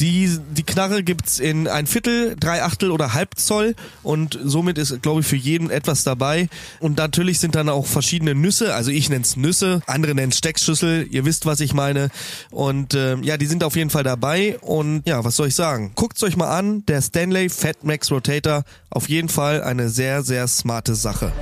Die, 0.00 0.38
die 0.50 0.62
Knarre 0.62 1.02
gibt's 1.02 1.40
in 1.40 1.66
ein 1.66 1.88
Viertel, 1.88 2.36
drei 2.38 2.62
Achtel 2.62 2.92
oder 2.92 3.14
halb 3.14 3.36
Zoll 3.36 3.74
und 4.04 4.38
somit 4.44 4.78
ist, 4.78 5.02
glaube 5.02 5.22
ich, 5.22 5.26
für 5.26 5.36
jeden 5.36 5.70
etwas 5.70 6.04
dabei. 6.04 6.48
Und 6.78 6.96
natürlich 6.98 7.40
sind 7.40 7.56
dann 7.56 7.68
auch 7.68 7.86
verschiedene 7.86 8.36
Nüsse, 8.36 8.74
also 8.74 8.92
ich 8.92 9.10
nenn's 9.10 9.36
Nüsse, 9.36 9.82
andere 9.86 10.14
nennen 10.14 10.30
Steckschüssel, 10.30 11.08
ihr 11.10 11.24
wisst, 11.24 11.46
was 11.46 11.58
ich 11.58 11.74
meine. 11.74 12.10
Und 12.50 12.94
äh, 12.94 13.16
ja, 13.22 13.36
die 13.36 13.46
sind 13.46 13.64
auf 13.64 13.74
jeden 13.74 13.90
Fall 13.90 14.04
dabei 14.04 14.58
und 14.60 15.02
ja, 15.04 15.24
was 15.24 15.34
soll 15.34 15.48
ich 15.48 15.56
sagen? 15.56 15.92
Guckt's 15.96 16.22
euch 16.22 16.36
mal 16.36 16.56
an, 16.56 16.86
der 16.86 17.02
Stanley 17.02 17.48
Fat 17.48 17.82
Max 17.82 18.12
Rotator, 18.12 18.62
auf 18.90 19.08
jeden 19.08 19.28
Fall 19.28 19.62
eine 19.62 19.88
sehr, 19.88 20.22
sehr 20.22 20.46
smarte 20.46 20.94
Sache. 20.94 21.32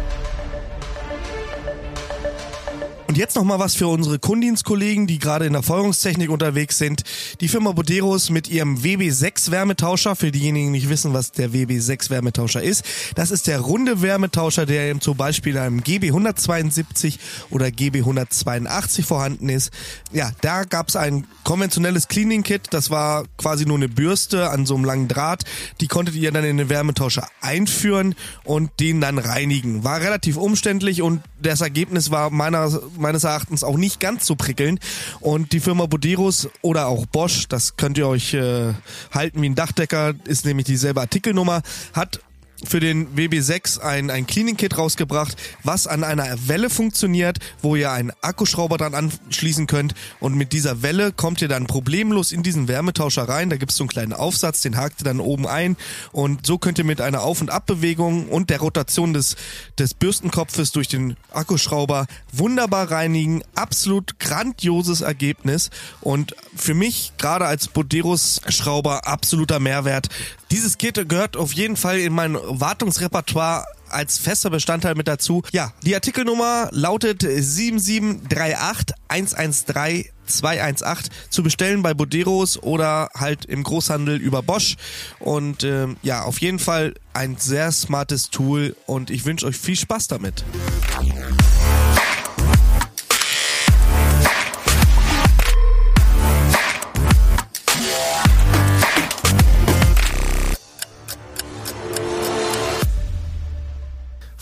Und 3.08 3.16
jetzt 3.16 3.36
noch 3.36 3.44
mal 3.44 3.60
was 3.60 3.76
für 3.76 3.86
unsere 3.86 4.18
Kundienstkollegen, 4.18 5.06
die 5.06 5.20
gerade 5.20 5.46
in 5.46 5.52
der 5.52 5.62
Feuerungstechnik 5.62 6.28
unterwegs 6.28 6.76
sind. 6.76 7.04
Die 7.40 7.46
Firma 7.46 7.70
Boderos 7.70 8.30
mit 8.30 8.48
ihrem 8.48 8.78
WB6 8.78 9.52
Wärmetauscher, 9.52 10.16
für 10.16 10.32
diejenigen, 10.32 10.72
die 10.72 10.80
nicht 10.80 10.88
wissen, 10.88 11.14
was 11.14 11.30
der 11.30 11.50
WB6 11.50 12.10
Wärmetauscher 12.10 12.62
ist. 12.62 12.84
Das 13.14 13.30
ist 13.30 13.46
der 13.46 13.60
runde 13.60 14.02
Wärmetauscher, 14.02 14.66
der 14.66 14.90
eben 14.90 15.00
zum 15.00 15.16
Beispiel 15.16 15.56
einem 15.56 15.84
GB 15.84 16.08
172 16.08 17.20
oder 17.50 17.70
GB 17.70 18.00
182 18.00 19.06
vorhanden 19.06 19.50
ist. 19.50 19.70
Ja, 20.12 20.32
da 20.40 20.64
gab 20.64 20.88
es 20.88 20.96
ein 20.96 21.28
konventionelles 21.44 22.08
Cleaning 22.08 22.42
Kit, 22.42 22.68
das 22.70 22.90
war 22.90 23.24
quasi 23.38 23.66
nur 23.66 23.76
eine 23.76 23.88
Bürste 23.88 24.50
an 24.50 24.66
so 24.66 24.74
einem 24.74 24.84
langen 24.84 25.06
Draht. 25.06 25.44
Die 25.80 25.86
konntet 25.86 26.16
ihr 26.16 26.32
dann 26.32 26.44
in 26.44 26.56
den 26.56 26.68
Wärmetauscher 26.68 27.28
einführen 27.40 28.16
und 28.42 28.80
den 28.80 29.00
dann 29.00 29.18
reinigen. 29.18 29.84
War 29.84 30.00
relativ 30.00 30.36
umständlich 30.36 31.02
und 31.02 31.22
das 31.40 31.60
Ergebnis 31.60 32.10
war 32.10 32.30
meiner, 32.30 32.80
meines 32.98 33.24
Erachtens 33.24 33.64
auch 33.64 33.76
nicht 33.76 34.00
ganz 34.00 34.26
so 34.26 34.36
prickelnd. 34.36 34.80
Und 35.20 35.52
die 35.52 35.60
Firma 35.60 35.86
Boderos 35.86 36.48
oder 36.62 36.86
auch 36.86 37.06
Bosch, 37.06 37.48
das 37.48 37.76
könnt 37.76 37.98
ihr 37.98 38.08
euch 38.08 38.34
äh, 38.34 38.72
halten 39.12 39.42
wie 39.42 39.48
ein 39.48 39.54
Dachdecker, 39.54 40.14
ist 40.24 40.44
nämlich 40.44 40.66
dieselbe 40.66 41.00
Artikelnummer, 41.00 41.62
hat 41.92 42.20
für 42.64 42.80
den 42.80 43.14
WB6 43.16 43.80
ein, 43.80 44.10
ein 44.10 44.26
Cleaning 44.26 44.56
Kit 44.56 44.78
rausgebracht, 44.78 45.36
was 45.62 45.86
an 45.86 46.04
einer 46.04 46.26
Welle 46.48 46.70
funktioniert, 46.70 47.38
wo 47.62 47.76
ihr 47.76 47.90
einen 47.92 48.12
Akkuschrauber 48.20 48.78
dran 48.78 48.94
anschließen 48.94 49.66
könnt 49.66 49.94
und 50.20 50.34
mit 50.34 50.52
dieser 50.52 50.82
Welle 50.82 51.12
kommt 51.12 51.42
ihr 51.42 51.48
dann 51.48 51.66
problemlos 51.66 52.32
in 52.32 52.42
diesen 52.42 52.68
Wärmetauscher 52.68 53.28
rein. 53.28 53.50
Da 53.50 53.56
gibt 53.56 53.72
es 53.72 53.78
so 53.78 53.84
einen 53.84 53.88
kleinen 53.88 54.12
Aufsatz, 54.12 54.62
den 54.62 54.76
hakt 54.76 55.02
ihr 55.02 55.04
dann 55.04 55.20
oben 55.20 55.46
ein 55.46 55.76
und 56.12 56.46
so 56.46 56.58
könnt 56.58 56.78
ihr 56.78 56.84
mit 56.84 57.00
einer 57.00 57.22
Auf- 57.22 57.40
und 57.40 57.50
Abbewegung 57.50 58.28
und 58.28 58.50
der 58.50 58.60
Rotation 58.60 59.12
des, 59.12 59.36
des 59.78 59.94
Bürstenkopfes 59.94 60.72
durch 60.72 60.88
den 60.88 61.16
Akkuschrauber 61.32 62.06
wunderbar 62.32 62.90
reinigen. 62.90 63.42
Absolut 63.54 64.18
grandioses 64.18 65.00
Ergebnis 65.00 65.70
und 66.00 66.34
für 66.54 66.74
mich 66.74 67.12
gerade 67.18 67.46
als 67.46 67.68
Boderos 67.68 68.40
Schrauber 68.48 69.06
absoluter 69.06 69.60
Mehrwert. 69.60 70.08
Dieses 70.50 70.78
Kit 70.78 71.08
gehört 71.08 71.36
auf 71.36 71.52
jeden 71.52 71.76
Fall 71.76 71.98
in 71.98 72.12
mein 72.12 72.34
Wartungsrepertoire 72.34 73.64
als 73.88 74.18
fester 74.18 74.50
Bestandteil 74.50 74.94
mit 74.94 75.08
dazu. 75.08 75.42
Ja, 75.52 75.72
die 75.82 75.94
Artikelnummer 75.94 76.68
lautet 76.72 77.22
7738 77.22 78.96
113 79.08 80.12
218 80.26 81.12
zu 81.30 81.42
bestellen 81.42 81.82
bei 81.82 81.94
Boderos 81.94 82.60
oder 82.62 83.10
halt 83.14 83.44
im 83.44 83.62
Großhandel 83.62 84.16
über 84.16 84.42
Bosch. 84.42 84.76
Und 85.20 85.62
ähm, 85.64 85.96
ja, 86.02 86.22
auf 86.22 86.40
jeden 86.40 86.58
Fall 86.58 86.94
ein 87.12 87.36
sehr 87.36 87.70
smartes 87.72 88.30
Tool 88.30 88.76
und 88.86 89.10
ich 89.10 89.24
wünsche 89.24 89.46
euch 89.46 89.56
viel 89.56 89.76
Spaß 89.76 90.08
damit. 90.08 90.44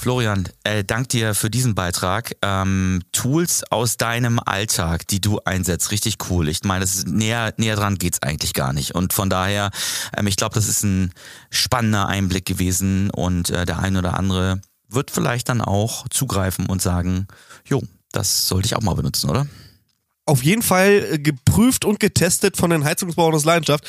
Florian, 0.05 0.47
äh, 0.65 0.85
dank 0.85 1.09
dir 1.09 1.35
für 1.35 1.49
diesen 1.49 1.75
Beitrag. 1.75 2.37
Ähm, 2.43 3.01
Tools 3.13 3.65
aus 3.71 3.97
deinem 3.97 4.39
Alltag, 4.39 5.09
die 5.09 5.19
du 5.19 5.41
einsetzt, 5.47 5.93
richtig 5.93 6.17
cool. 6.29 6.51
Ich 6.51 6.63
meine, 6.63 6.85
näher, 7.07 7.55
näher 7.57 7.75
dran 7.75 7.97
geht's 7.97 8.21
eigentlich 8.21 8.53
gar 8.53 8.75
nicht. 8.75 8.95
Und 8.95 9.15
von 9.15 9.31
daher, 9.31 9.71
ähm, 10.15 10.27
ich 10.27 10.37
glaube, 10.37 10.57
das 10.57 10.69
ist 10.69 10.85
ein 10.85 11.11
spannender 11.49 12.07
Einblick 12.07 12.45
gewesen 12.45 13.09
und 13.13 13.49
äh, 13.49 13.65
der 13.65 13.79
ein 13.79 13.97
oder 13.97 14.19
andere 14.19 14.61
wird 14.91 15.11
vielleicht 15.11 15.49
dann 15.49 15.63
auch 15.63 16.07
zugreifen 16.11 16.67
und 16.67 16.83
sagen, 16.83 17.27
jo, 17.65 17.83
das 18.13 18.47
sollte 18.47 18.67
ich 18.67 18.77
auch 18.77 18.83
mal 18.83 18.97
benutzen, 18.97 19.31
oder? 19.31 19.47
Auf 20.27 20.45
jeden 20.45 20.63
Fall 20.63 21.07
äh, 21.13 21.19
geprüft 21.19 21.87
und 21.87 21.99
getestet 21.99 22.59
von 22.59 22.69
den 22.69 22.85
Heizungsbauern 22.85 23.35
aus 23.35 23.47
Leidenschaft 23.47 23.87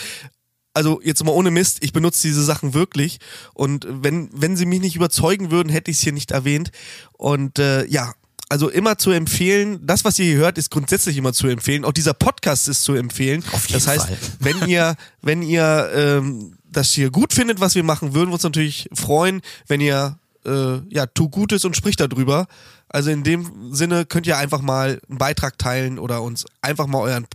also 0.76 1.02
jetzt 1.04 1.24
mal 1.24 1.32
ohne 1.32 1.52
Mist, 1.52 1.78
ich 1.82 1.94
benutze 1.94 2.28
diese 2.28 2.44
Sachen 2.44 2.74
wirklich 2.74 3.20
und 3.54 3.88
wenn, 3.90 4.30
wenn 4.34 4.56
sie 4.58 4.66
mich 4.66 4.82
nicht 4.82 4.96
überzeugen 4.96 5.50
würden, 5.50 5.70
hätte 5.70 5.90
ich 5.90 5.98
es 5.98 6.04
hier 6.04 6.14
nicht 6.14 6.32
erwähnt. 6.32 6.72
Und 7.14 7.60
äh, 7.60 7.86
ja, 7.88 8.14
also 8.50 8.70
immer 8.70 8.98
zu 8.98 9.12
empfehlen, 9.12 9.80
das, 9.86 10.06
was 10.06 10.20
ihr 10.20 10.26
hier 10.26 10.38
hört, 10.38 10.58
ist 10.58 10.70
grundsätzlich 10.70 11.18
immer 11.18 11.34
zu 11.34 11.48
empfehlen. 11.48 11.84
Auch 11.86 11.94
dieser 11.94 12.14
Podcast 12.14 12.68
ist 12.68 12.84
zu 12.84 12.94
empfehlen. 12.94 13.44
Auf 13.54 13.68
jeden 13.68 13.74
das 13.74 13.88
heißt, 13.88 14.08
Fall. 14.08 14.18
wenn 14.40 14.70
ihr, 14.70 14.96
wenn 15.22 15.42
ihr 15.42 15.90
ähm, 15.96 16.58
das 16.70 16.92
hier 16.92 17.10
gut 17.10 17.34
findet, 17.34 17.60
was 17.60 17.74
wir 17.76 17.84
machen, 17.84 18.14
würden 18.14 18.30
wir 18.30 18.34
uns 18.34 18.44
natürlich 18.44 18.90
freuen, 18.94 19.42
wenn 19.68 19.82
ihr 19.82 20.20
äh, 20.46 20.78
ja, 20.90 21.06
tu 21.08 21.30
Gutes 21.30 21.66
und 21.66 21.76
spricht 21.76 22.00
darüber. 22.00 22.48
Also 22.90 23.10
in 23.10 23.24
dem 23.24 23.74
Sinne 23.74 24.06
könnt 24.06 24.28
ihr 24.28 24.38
einfach 24.38 24.62
mal 24.62 25.02
einen 25.10 25.18
Beitrag 25.18 25.58
teilen 25.58 25.98
oder 25.98 26.22
uns 26.22 26.46
einfach 26.62 26.86
mal 26.86 27.00
euren 27.00 27.26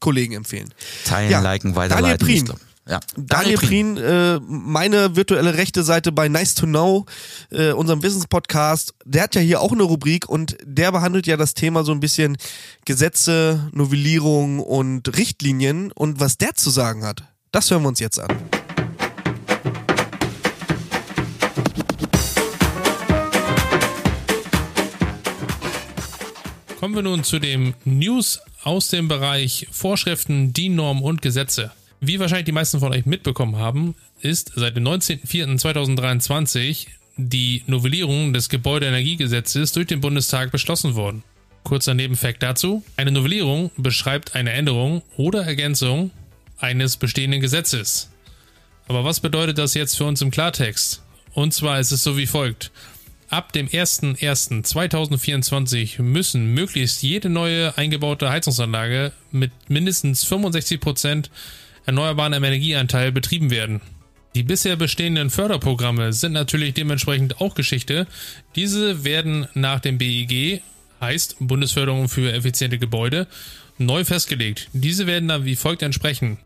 Kollegen 0.00 0.34
empfehlen. 0.34 0.72
Teilen, 1.04 1.30
Ja, 1.30 1.40
liken, 1.40 1.74
Daniel 1.74 1.90
weiterleiten. 1.90 2.26
Prien. 2.26 2.52
Ja. 2.88 3.00
Daniel 3.18 3.58
Prien, 3.58 3.98
äh, 3.98 4.40
meine 4.40 5.14
virtuelle 5.14 5.58
rechte 5.58 5.82
Seite 5.82 6.10
bei 6.10 6.28
Nice 6.28 6.54
to 6.54 6.64
Know, 6.64 7.04
äh, 7.50 7.72
unserem 7.72 8.02
Wissenspodcast, 8.02 8.94
der 9.04 9.24
hat 9.24 9.34
ja 9.34 9.42
hier 9.42 9.60
auch 9.60 9.72
eine 9.72 9.82
Rubrik 9.82 10.26
und 10.26 10.56
der 10.64 10.90
behandelt 10.90 11.26
ja 11.26 11.36
das 11.36 11.52
Thema 11.52 11.84
so 11.84 11.92
ein 11.92 12.00
bisschen 12.00 12.38
Gesetze, 12.86 13.68
Novellierung 13.72 14.60
und 14.60 15.18
Richtlinien 15.18 15.92
und 15.92 16.18
was 16.18 16.38
der 16.38 16.54
zu 16.54 16.70
sagen 16.70 17.04
hat, 17.04 17.24
das 17.52 17.70
hören 17.70 17.82
wir 17.82 17.88
uns 17.88 18.00
jetzt 18.00 18.18
an. 18.18 18.28
Kommen 26.80 26.94
wir 26.94 27.02
nun 27.02 27.22
zu 27.22 27.38
dem 27.38 27.74
News 27.84 28.40
aus 28.62 28.88
dem 28.88 29.08
Bereich 29.08 29.68
Vorschriften, 29.72 30.54
DIN-Normen 30.54 31.02
und 31.02 31.20
Gesetze. 31.20 31.72
Wie 32.00 32.20
wahrscheinlich 32.20 32.46
die 32.46 32.52
meisten 32.52 32.78
von 32.78 32.92
euch 32.92 33.06
mitbekommen 33.06 33.56
haben, 33.56 33.96
ist 34.20 34.52
seit 34.54 34.76
dem 34.76 34.84
19.04.2023 34.84 36.86
die 37.16 37.64
Novellierung 37.66 38.32
des 38.32 38.48
Gebäudeenergiegesetzes 38.48 39.72
durch 39.72 39.88
den 39.88 40.00
Bundestag 40.00 40.52
beschlossen 40.52 40.94
worden. 40.94 41.24
Kurzer 41.64 41.94
Nebenfakt 41.94 42.40
dazu. 42.42 42.84
Eine 42.96 43.10
Novellierung 43.10 43.72
beschreibt 43.76 44.36
eine 44.36 44.52
Änderung 44.52 45.02
oder 45.16 45.44
Ergänzung 45.44 46.12
eines 46.58 46.96
bestehenden 46.96 47.40
Gesetzes. 47.40 48.10
Aber 48.86 49.04
was 49.04 49.18
bedeutet 49.18 49.58
das 49.58 49.74
jetzt 49.74 49.96
für 49.96 50.04
uns 50.04 50.22
im 50.22 50.30
Klartext? 50.30 51.02
Und 51.34 51.52
zwar 51.52 51.80
ist 51.80 51.90
es 51.90 52.04
so 52.04 52.16
wie 52.16 52.26
folgt. 52.26 52.70
Ab 53.28 53.52
dem 53.52 53.68
01.01.2024 53.68 56.00
müssen 56.00 56.54
möglichst 56.54 57.02
jede 57.02 57.28
neue 57.28 57.76
eingebaute 57.76 58.30
Heizungsanlage 58.30 59.12
mit 59.30 59.50
mindestens 59.68 60.26
65% 60.26 61.28
erneuerbaren 61.88 62.34
Energieanteil 62.34 63.12
betrieben 63.12 63.50
werden. 63.50 63.80
Die 64.34 64.42
bisher 64.42 64.76
bestehenden 64.76 65.30
Förderprogramme 65.30 66.12
sind 66.12 66.32
natürlich 66.32 66.74
dementsprechend 66.74 67.40
auch 67.40 67.54
Geschichte. 67.54 68.06
Diese 68.54 69.04
werden 69.04 69.48
nach 69.54 69.80
dem 69.80 69.96
BEG, 69.96 70.60
heißt 71.00 71.36
Bundesförderung 71.40 72.10
für 72.10 72.30
effiziente 72.32 72.78
Gebäude, 72.78 73.26
neu 73.78 74.04
festgelegt. 74.04 74.68
Diese 74.74 75.06
werden 75.06 75.28
dann 75.28 75.46
wie 75.46 75.56
folgt 75.56 75.82
entsprechen. 75.82 76.36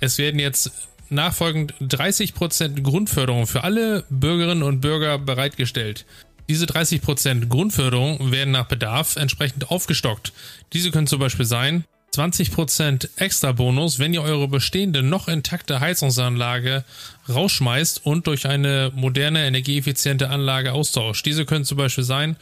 Es 0.00 0.18
werden 0.18 0.38
jetzt 0.38 0.72
nachfolgend 1.08 1.72
30% 1.80 2.82
Grundförderung 2.82 3.46
für 3.46 3.64
alle 3.64 4.04
Bürgerinnen 4.10 4.62
und 4.62 4.80
Bürger 4.80 5.18
bereitgestellt. 5.18 6.04
Diese 6.50 6.66
30% 6.66 7.46
Grundförderung 7.46 8.32
werden 8.32 8.50
nach 8.50 8.68
Bedarf 8.68 9.16
entsprechend 9.16 9.70
aufgestockt. 9.70 10.34
Diese 10.74 10.90
können 10.90 11.06
zum 11.06 11.20
Beispiel 11.20 11.46
sein 11.46 11.84
20% 12.14 13.08
extra 13.16 13.52
Bonus, 13.52 13.98
wenn 13.98 14.12
ihr 14.12 14.22
eure 14.22 14.48
bestehende 14.48 15.02
noch 15.02 15.28
intakte 15.28 15.80
Heizungsanlage 15.80 16.84
rausschmeißt 17.28 18.04
und 18.04 18.26
durch 18.26 18.46
eine 18.46 18.90
moderne 18.94 19.46
energieeffiziente 19.46 20.28
Anlage 20.28 20.72
austauscht. 20.72 21.24
Diese 21.24 21.44
können 21.44 21.64
zum 21.64 21.78
Beispiel 21.78 22.04
sein 22.04 22.36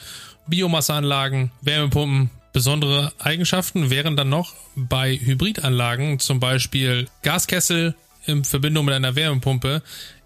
Biomasseanlagen, 0.46 1.50
Wärmepumpen, 1.60 2.30
Besondere 2.52 3.12
Eigenschaften 3.18 3.90
wären 3.90 4.16
dann 4.16 4.30
noch 4.30 4.54
bei 4.74 5.16
Hybridanlagen, 5.16 6.18
zum 6.18 6.40
Beispiel 6.40 7.06
Gaskessel 7.22 7.94
in 8.26 8.42
Verbindung 8.42 8.86
mit 8.86 8.94
einer 8.94 9.14
Wärmepumpe, 9.14 9.82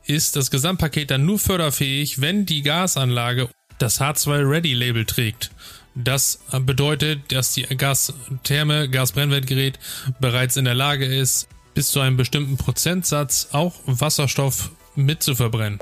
ist 0.07 0.37
das 0.37 0.51
Gesamtpaket 0.51 1.11
dann 1.11 1.27
nur 1.27 1.39
förderfähig, 1.39 2.21
wenn 2.21 2.47
die 2.47 2.63
Gasanlage 2.63 3.49
das 3.79 4.01
H2-Ready-Label 4.01 5.05
trägt. 5.05 5.51
Das 5.95 6.41
bedeutet, 6.61 7.33
dass 7.33 7.53
die 7.53 7.63
Gastherme, 7.63 8.89
Gasbrennwertgerät 8.89 9.79
bereits 10.21 10.57
in 10.57 10.65
der 10.65 10.75
Lage 10.75 11.05
ist, 11.05 11.49
bis 11.75 11.91
zu 11.91 12.01
einem 12.01 12.17
bestimmten 12.17 12.57
Prozentsatz 12.57 13.49
auch 13.53 13.75
Wasserstoff 13.87 14.71
mit 14.95 15.23
zu 15.23 15.35
verbrennen. 15.35 15.79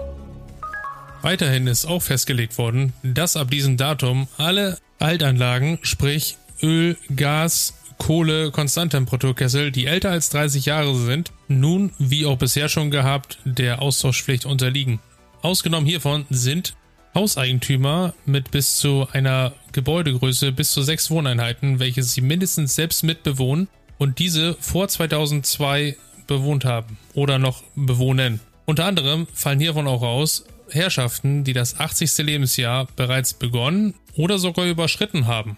Weiterhin 1.23 1.67
ist 1.67 1.85
auch 1.85 2.03
festgelegt 2.03 2.57
worden, 2.59 2.93
dass 3.03 3.37
ab 3.37 3.51
diesem 3.51 3.77
Datum 3.77 4.27
alle 4.39 4.79
Altanlagen, 4.99 5.79
sprich 5.83 6.37
Öl, 6.63 6.97
Gas, 7.15 7.75
Kohle, 7.99 8.51
Konstanttemperaturkessel, 8.51 9.71
die 9.71 9.87
älter 9.87 10.11
als 10.11 10.31
30 10.31 10.65
Jahre 10.67 10.95
sind, 10.97 11.33
nun, 11.49 11.93
wie 11.99 12.25
auch 12.25 12.39
bisher 12.39 12.69
schon 12.69 12.91
gehabt, 12.91 13.39
der 13.45 13.83
Austauschpflicht 13.83 14.47
unterliegen. 14.47 15.01
Ausgenommen 15.43 15.87
hiervon 15.87 16.25
sind 16.31 16.75
Hauseigentümer 17.15 18.15
mit 18.25 18.51
bis 18.51 18.77
zu 18.77 19.07
einer 19.13 19.53
Gebäudegröße 19.73 20.53
bis 20.53 20.71
zu 20.71 20.83
sechs 20.83 21.11
Wohneinheiten, 21.11 21.79
welche 21.79 22.03
sie 22.03 22.21
mindestens 22.21 22.75
selbst 22.75 23.03
mitbewohnen 23.03 23.69
und 23.99 24.19
diese 24.19 24.55
vor 24.61 24.89
2002 24.89 25.97
bewohnt 26.27 26.65
haben 26.65 26.99
oder 27.15 27.39
noch 27.39 27.63
bewohnen. 27.75 28.41
Unter 28.65 28.85
anderem 28.85 29.27
fallen 29.35 29.61
hiervon 29.61 29.89
auch 29.89 30.03
aus 30.03 30.45
Herrschaften, 30.71 31.43
die 31.43 31.53
das 31.53 31.81
80. 31.81 32.19
Lebensjahr 32.19 32.87
bereits 32.95 33.35
begonnen 33.35 33.95
oder 34.17 34.39
sogar 34.39 34.67
überschritten 34.67 35.27
haben. 35.27 35.57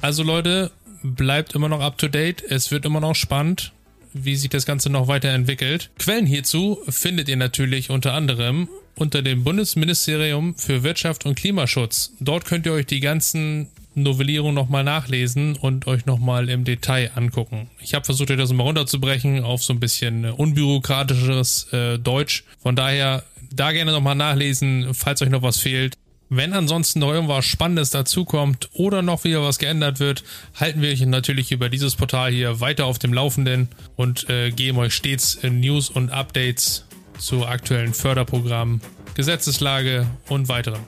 Also 0.00 0.22
Leute, 0.22 0.70
bleibt 1.02 1.54
immer 1.54 1.68
noch 1.68 1.80
up 1.80 1.98
to 1.98 2.08
date, 2.08 2.42
es 2.48 2.70
wird 2.70 2.84
immer 2.84 3.00
noch 3.00 3.14
spannend, 3.14 3.72
wie 4.12 4.36
sich 4.36 4.50
das 4.50 4.66
Ganze 4.66 4.90
noch 4.90 5.08
weiterentwickelt. 5.08 5.90
Quellen 5.98 6.26
hierzu 6.26 6.80
findet 6.88 7.28
ihr 7.28 7.36
natürlich 7.36 7.90
unter 7.90 8.14
anderem 8.14 8.68
unter 9.00 9.22
dem 9.22 9.44
Bundesministerium 9.44 10.54
für 10.56 10.82
Wirtschaft 10.82 11.24
und 11.26 11.36
Klimaschutz. 11.36 12.12
Dort 12.20 12.44
könnt 12.44 12.66
ihr 12.66 12.72
euch 12.72 12.86
die 12.86 13.00
ganzen 13.00 13.68
Novellierungen 13.94 14.54
nochmal 14.54 14.84
nachlesen 14.84 15.56
und 15.56 15.86
euch 15.86 16.06
nochmal 16.06 16.48
im 16.48 16.64
Detail 16.64 17.10
angucken. 17.14 17.68
Ich 17.80 17.94
habe 17.94 18.04
versucht, 18.04 18.30
euch 18.30 18.36
das 18.36 18.52
mal 18.52 18.64
runterzubrechen 18.64 19.42
auf 19.44 19.62
so 19.62 19.72
ein 19.72 19.80
bisschen 19.80 20.24
unbürokratischeres 20.24 21.72
äh, 21.72 21.98
Deutsch. 21.98 22.44
Von 22.60 22.76
daher 22.76 23.24
da 23.50 23.72
gerne 23.72 23.92
nochmal 23.92 24.14
nachlesen, 24.14 24.94
falls 24.94 25.22
euch 25.22 25.30
noch 25.30 25.42
was 25.42 25.58
fehlt. 25.58 25.96
Wenn 26.30 26.52
ansonsten 26.52 26.98
noch 26.98 27.12
irgendwas 27.12 27.46
Spannendes 27.46 27.88
dazukommt 27.88 28.68
oder 28.74 29.00
noch 29.00 29.24
wieder 29.24 29.42
was 29.42 29.58
geändert 29.58 29.98
wird, 29.98 30.24
halten 30.54 30.82
wir 30.82 30.90
euch 30.90 31.00
natürlich 31.00 31.52
über 31.52 31.70
dieses 31.70 31.96
Portal 31.96 32.30
hier 32.30 32.60
weiter 32.60 32.84
auf 32.84 32.98
dem 32.98 33.14
Laufenden 33.14 33.68
und 33.96 34.28
äh, 34.28 34.50
geben 34.50 34.76
euch 34.76 34.92
stets 34.92 35.38
News 35.42 35.88
und 35.88 36.10
Updates 36.10 36.84
zu 37.18 37.46
aktuellen 37.46 37.94
Förderprogrammen, 37.94 38.80
Gesetzeslage 39.14 40.06
und 40.28 40.48
weiterem. 40.48 40.80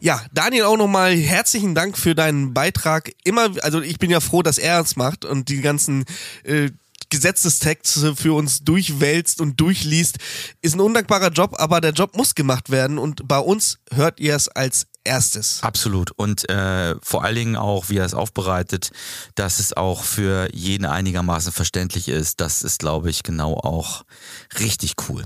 Ja, 0.00 0.22
Daniel 0.32 0.64
auch 0.64 0.76
nochmal 0.76 1.16
herzlichen 1.16 1.74
Dank 1.74 1.98
für 1.98 2.14
deinen 2.14 2.54
Beitrag. 2.54 3.12
Immer, 3.24 3.50
also 3.62 3.82
ich 3.82 3.98
bin 3.98 4.10
ja 4.10 4.20
froh, 4.20 4.42
dass 4.42 4.58
er 4.58 4.80
es 4.80 4.96
macht 4.96 5.24
und 5.24 5.48
die 5.48 5.60
ganzen 5.60 6.04
äh, 6.44 6.70
Gesetzestexte 7.10 8.14
für 8.14 8.34
uns 8.34 8.64
durchwälzt 8.64 9.40
und 9.40 9.60
durchliest. 9.60 10.18
Ist 10.62 10.74
ein 10.74 10.80
undankbarer 10.80 11.30
Job, 11.30 11.56
aber 11.58 11.80
der 11.80 11.92
Job 11.92 12.16
muss 12.16 12.34
gemacht 12.34 12.70
werden 12.70 12.98
und 12.98 13.26
bei 13.26 13.38
uns 13.38 13.78
hört 13.92 14.20
ihr 14.20 14.36
es 14.36 14.48
als 14.48 14.86
erstes. 15.08 15.60
Absolut. 15.62 16.12
Und 16.12 16.48
äh, 16.48 16.94
vor 17.02 17.24
allen 17.24 17.34
Dingen 17.34 17.56
auch, 17.56 17.88
wie 17.88 17.96
er 17.96 18.04
es 18.04 18.14
aufbereitet, 18.14 18.90
dass 19.34 19.58
es 19.58 19.72
auch 19.76 20.04
für 20.04 20.48
jeden 20.54 20.84
einigermaßen 20.84 21.52
verständlich 21.52 22.08
ist. 22.08 22.40
Das 22.40 22.62
ist, 22.62 22.78
glaube 22.78 23.10
ich, 23.10 23.22
genau 23.22 23.54
auch 23.54 24.04
richtig 24.60 24.94
cool. 25.08 25.24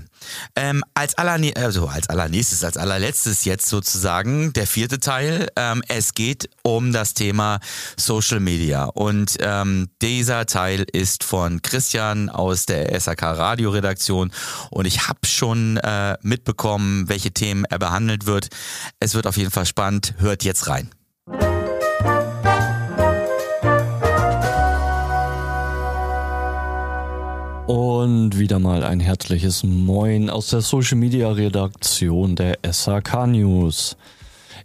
Ähm, 0.55 0.83
als, 0.93 1.15
allerne 1.17 1.53
also 1.55 1.87
als 1.87 2.09
allernächstes, 2.09 2.63
als 2.63 2.77
allerletztes 2.77 3.45
jetzt 3.45 3.67
sozusagen 3.67 4.53
der 4.53 4.67
vierte 4.67 4.99
Teil. 4.99 5.47
Ähm, 5.55 5.83
es 5.87 6.13
geht 6.13 6.49
um 6.63 6.93
das 6.93 7.13
Thema 7.13 7.59
Social 7.97 8.39
Media. 8.39 8.85
Und 8.85 9.35
ähm, 9.39 9.89
dieser 10.01 10.45
Teil 10.45 10.85
ist 10.91 11.23
von 11.23 11.61
Christian 11.61 12.29
aus 12.29 12.65
der 12.65 12.99
SAK 12.99 13.23
Radioredaktion. 13.23 14.31
Und 14.69 14.85
ich 14.85 15.07
habe 15.07 15.19
schon 15.25 15.77
äh, 15.77 16.17
mitbekommen, 16.21 17.09
welche 17.09 17.31
Themen 17.31 17.65
er 17.65 17.79
behandelt 17.79 18.25
wird. 18.25 18.47
Es 18.99 19.13
wird 19.13 19.27
auf 19.27 19.37
jeden 19.37 19.51
Fall 19.51 19.65
spannend. 19.73 20.13
Hört 20.19 20.43
jetzt 20.43 20.67
rein. 20.67 20.91
Und 27.65 28.37
wieder 28.37 28.59
mal 28.59 28.83
ein 28.83 28.99
herzliches 28.99 29.63
Moin 29.63 30.29
aus 30.29 30.49
der 30.51 30.61
Social 30.61 30.97
Media 30.99 31.31
Redaktion 31.31 32.35
der 32.35 32.59
SAK 32.63 33.25
News. 33.25 33.97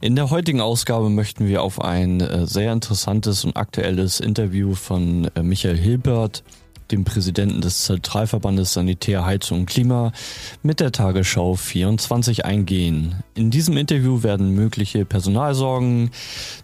In 0.02 0.14
der 0.14 0.28
heutigen 0.28 0.60
Ausgabe 0.60 1.08
möchten 1.08 1.48
wir 1.48 1.62
auf 1.62 1.80
ein 1.80 2.20
äh, 2.20 2.46
sehr 2.46 2.74
interessantes 2.74 3.46
und 3.46 3.56
aktuelles 3.56 4.20
Interview 4.20 4.74
von 4.74 5.30
äh, 5.34 5.42
Michael 5.42 5.78
Hilbert 5.78 6.44
dem 6.90 7.04
Präsidenten 7.04 7.60
des 7.60 7.84
Zentralverbandes 7.84 8.72
Sanitär, 8.72 9.24
Heizung 9.24 9.60
und 9.60 9.66
Klima, 9.66 10.12
mit 10.62 10.80
der 10.80 10.92
Tagesschau 10.92 11.54
24 11.54 12.44
eingehen. 12.44 13.22
In 13.34 13.50
diesem 13.50 13.76
Interview 13.76 14.22
werden 14.22 14.54
mögliche 14.54 15.04
Personalsorgen, 15.04 16.10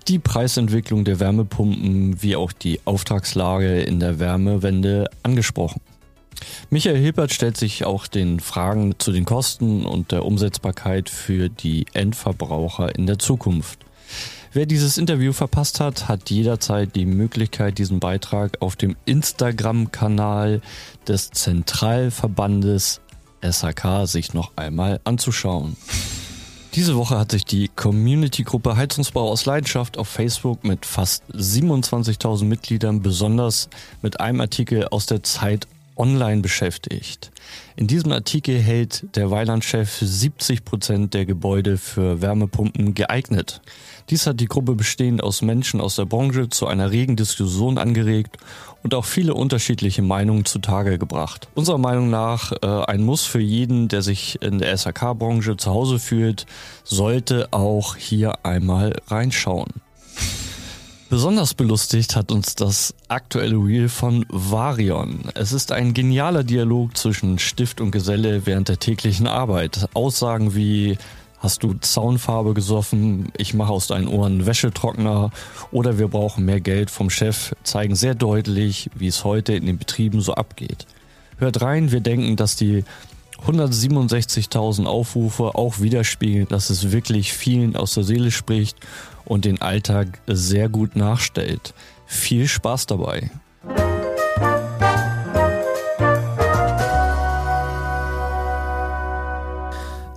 die 0.08 0.18
Preisentwicklung 0.18 1.04
der 1.04 1.20
Wärmepumpen 1.20 2.22
wie 2.22 2.36
auch 2.36 2.52
die 2.52 2.80
Auftragslage 2.84 3.82
in 3.82 4.00
der 4.00 4.18
Wärmewende 4.18 5.08
angesprochen. 5.22 5.80
Michael 6.70 6.96
Hilbert 6.96 7.32
stellt 7.32 7.56
sich 7.56 7.84
auch 7.84 8.06
den 8.06 8.40
Fragen 8.40 8.98
zu 8.98 9.12
den 9.12 9.24
Kosten 9.24 9.86
und 9.86 10.12
der 10.12 10.24
Umsetzbarkeit 10.24 11.08
für 11.08 11.48
die 11.48 11.86
Endverbraucher 11.92 12.94
in 12.94 13.06
der 13.06 13.18
Zukunft. 13.18 13.78
Wer 14.56 14.66
dieses 14.66 14.98
Interview 14.98 15.32
verpasst 15.32 15.80
hat, 15.80 16.06
hat 16.06 16.30
jederzeit 16.30 16.94
die 16.94 17.06
Möglichkeit, 17.06 17.76
diesen 17.76 17.98
Beitrag 17.98 18.62
auf 18.62 18.76
dem 18.76 18.94
Instagram-Kanal 19.04 20.60
des 21.08 21.32
Zentralverbandes 21.32 23.00
SAK 23.42 24.06
sich 24.06 24.32
noch 24.32 24.52
einmal 24.54 25.00
anzuschauen. 25.02 25.76
Diese 26.72 26.94
Woche 26.94 27.18
hat 27.18 27.32
sich 27.32 27.44
die 27.44 27.66
Community-Gruppe 27.66 28.76
Heizungsbau 28.76 29.28
aus 29.28 29.44
Leidenschaft 29.44 29.98
auf 29.98 30.06
Facebook 30.06 30.62
mit 30.62 30.86
fast 30.86 31.24
27.000 31.32 32.44
Mitgliedern 32.44 33.02
besonders 33.02 33.68
mit 34.02 34.20
einem 34.20 34.40
Artikel 34.40 34.86
aus 34.86 35.06
der 35.06 35.24
Zeit 35.24 35.66
online 35.96 36.42
beschäftigt. 36.42 37.30
In 37.76 37.86
diesem 37.86 38.12
Artikel 38.12 38.58
hält 38.58 39.04
der 39.16 39.30
Weilandchef 39.30 39.98
70 40.00 40.64
Prozent 40.64 41.14
der 41.14 41.26
Gebäude 41.26 41.76
für 41.76 42.20
Wärmepumpen 42.22 42.94
geeignet. 42.94 43.60
Dies 44.10 44.26
hat 44.26 44.40
die 44.40 44.46
Gruppe 44.46 44.74
bestehend 44.74 45.22
aus 45.22 45.40
Menschen 45.40 45.80
aus 45.80 45.96
der 45.96 46.04
Branche 46.04 46.50
zu 46.50 46.66
einer 46.66 46.90
regen 46.90 47.16
Diskussion 47.16 47.78
angeregt 47.78 48.36
und 48.82 48.94
auch 48.94 49.06
viele 49.06 49.32
unterschiedliche 49.32 50.02
Meinungen 50.02 50.44
zutage 50.44 50.98
gebracht. 50.98 51.48
Unserer 51.54 51.78
Meinung 51.78 52.10
nach 52.10 52.52
äh, 52.52 52.66
ein 52.66 53.02
Muss 53.02 53.24
für 53.24 53.40
jeden, 53.40 53.88
der 53.88 54.02
sich 54.02 54.42
in 54.42 54.58
der 54.58 54.76
SAK-Branche 54.76 55.56
zu 55.56 55.70
Hause 55.70 55.98
fühlt, 55.98 56.44
sollte 56.84 57.48
auch 57.50 57.96
hier 57.96 58.44
einmal 58.44 58.94
reinschauen. 59.08 59.72
Besonders 61.08 61.54
belustigt 61.54 62.16
hat 62.16 62.32
uns 62.32 62.56
das 62.56 62.94
aktuelle 63.08 63.56
Reel 63.56 63.88
von 63.88 64.26
Varion. 64.28 65.30
Es 65.34 65.52
ist 65.52 65.70
ein 65.70 65.94
genialer 65.94 66.44
Dialog 66.44 66.96
zwischen 66.96 67.38
Stift 67.38 67.80
und 67.80 67.90
Geselle 67.90 68.46
während 68.46 68.68
der 68.68 68.80
täglichen 68.80 69.28
Arbeit. 69.28 69.88
Aussagen 69.94 70.54
wie 70.56 70.98
Hast 71.38 71.62
du 71.62 71.74
Zaunfarbe 71.74 72.54
gesoffen? 72.54 73.30
Ich 73.36 73.52
mache 73.54 73.72
aus 73.72 73.86
deinen 73.86 74.08
Ohren 74.08 74.46
Wäschetrockner 74.46 75.30
oder 75.72 75.98
wir 75.98 76.08
brauchen 76.08 76.44
mehr 76.44 76.60
Geld 76.60 76.90
vom 76.90 77.10
Chef 77.10 77.54
zeigen 77.64 77.96
sehr 77.96 78.14
deutlich, 78.14 78.90
wie 78.94 79.08
es 79.08 79.24
heute 79.24 79.54
in 79.54 79.66
den 79.66 79.78
Betrieben 79.78 80.20
so 80.20 80.34
abgeht. 80.34 80.86
Hört 81.36 81.60
rein, 81.60 81.92
wir 81.92 82.00
denken, 82.00 82.36
dass 82.36 82.56
die 82.56 82.84
167.000 83.46 84.86
Aufrufe 84.86 85.54
auch 85.54 85.80
widerspiegeln, 85.80 86.48
dass 86.48 86.70
es 86.70 86.92
wirklich 86.92 87.32
vielen 87.34 87.76
aus 87.76 87.94
der 87.94 88.04
Seele 88.04 88.30
spricht 88.30 88.78
und 89.24 89.44
den 89.44 89.60
Alltag 89.60 90.20
sehr 90.26 90.68
gut 90.68 90.96
nachstellt. 90.96 91.74
Viel 92.06 92.48
Spaß 92.48 92.86
dabei. 92.86 93.30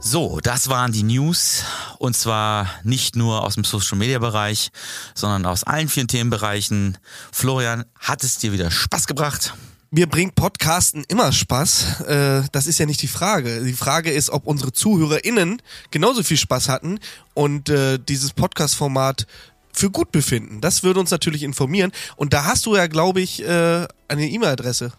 So, 0.09 0.39
das 0.41 0.69
waren 0.69 0.93
die 0.93 1.03
News 1.03 1.65
und 1.97 2.15
zwar 2.15 2.69
nicht 2.83 3.17
nur 3.17 3.43
aus 3.43 3.55
dem 3.55 3.65
Social 3.65 3.97
Media 3.97 4.19
Bereich, 4.19 4.69
sondern 5.13 5.45
aus 5.45 5.65
allen 5.65 5.89
vier 5.89 6.07
Themenbereichen. 6.07 6.97
Florian, 7.33 7.83
hat 7.99 8.23
es 8.23 8.37
dir 8.37 8.53
wieder 8.53 8.71
Spaß 8.71 9.05
gebracht? 9.07 9.53
Mir 9.91 10.07
bringt 10.07 10.35
Podcasten 10.35 11.03
immer 11.09 11.33
Spaß. 11.33 12.01
Äh, 12.07 12.43
das 12.53 12.67
ist 12.67 12.77
ja 12.77 12.85
nicht 12.85 13.01
die 13.01 13.09
Frage. 13.09 13.65
Die 13.65 13.73
Frage 13.73 14.09
ist, 14.09 14.29
ob 14.29 14.47
unsere 14.47 14.71
ZuhörerInnen 14.71 15.61
genauso 15.91 16.23
viel 16.23 16.37
Spaß 16.37 16.69
hatten 16.69 16.99
und 17.33 17.67
äh, 17.67 17.99
dieses 17.99 18.31
Podcast-Format 18.31 19.27
für 19.73 19.91
gut 19.91 20.13
befinden. 20.13 20.61
Das 20.61 20.83
würde 20.83 21.01
uns 21.01 21.11
natürlich 21.11 21.43
informieren. 21.43 21.91
Und 22.15 22.31
da 22.31 22.45
hast 22.45 22.65
du 22.65 22.77
ja, 22.77 22.87
glaube 22.87 23.19
ich, 23.19 23.43
äh, 23.43 23.85
eine 24.07 24.29
E-Mail-Adresse. 24.29 24.93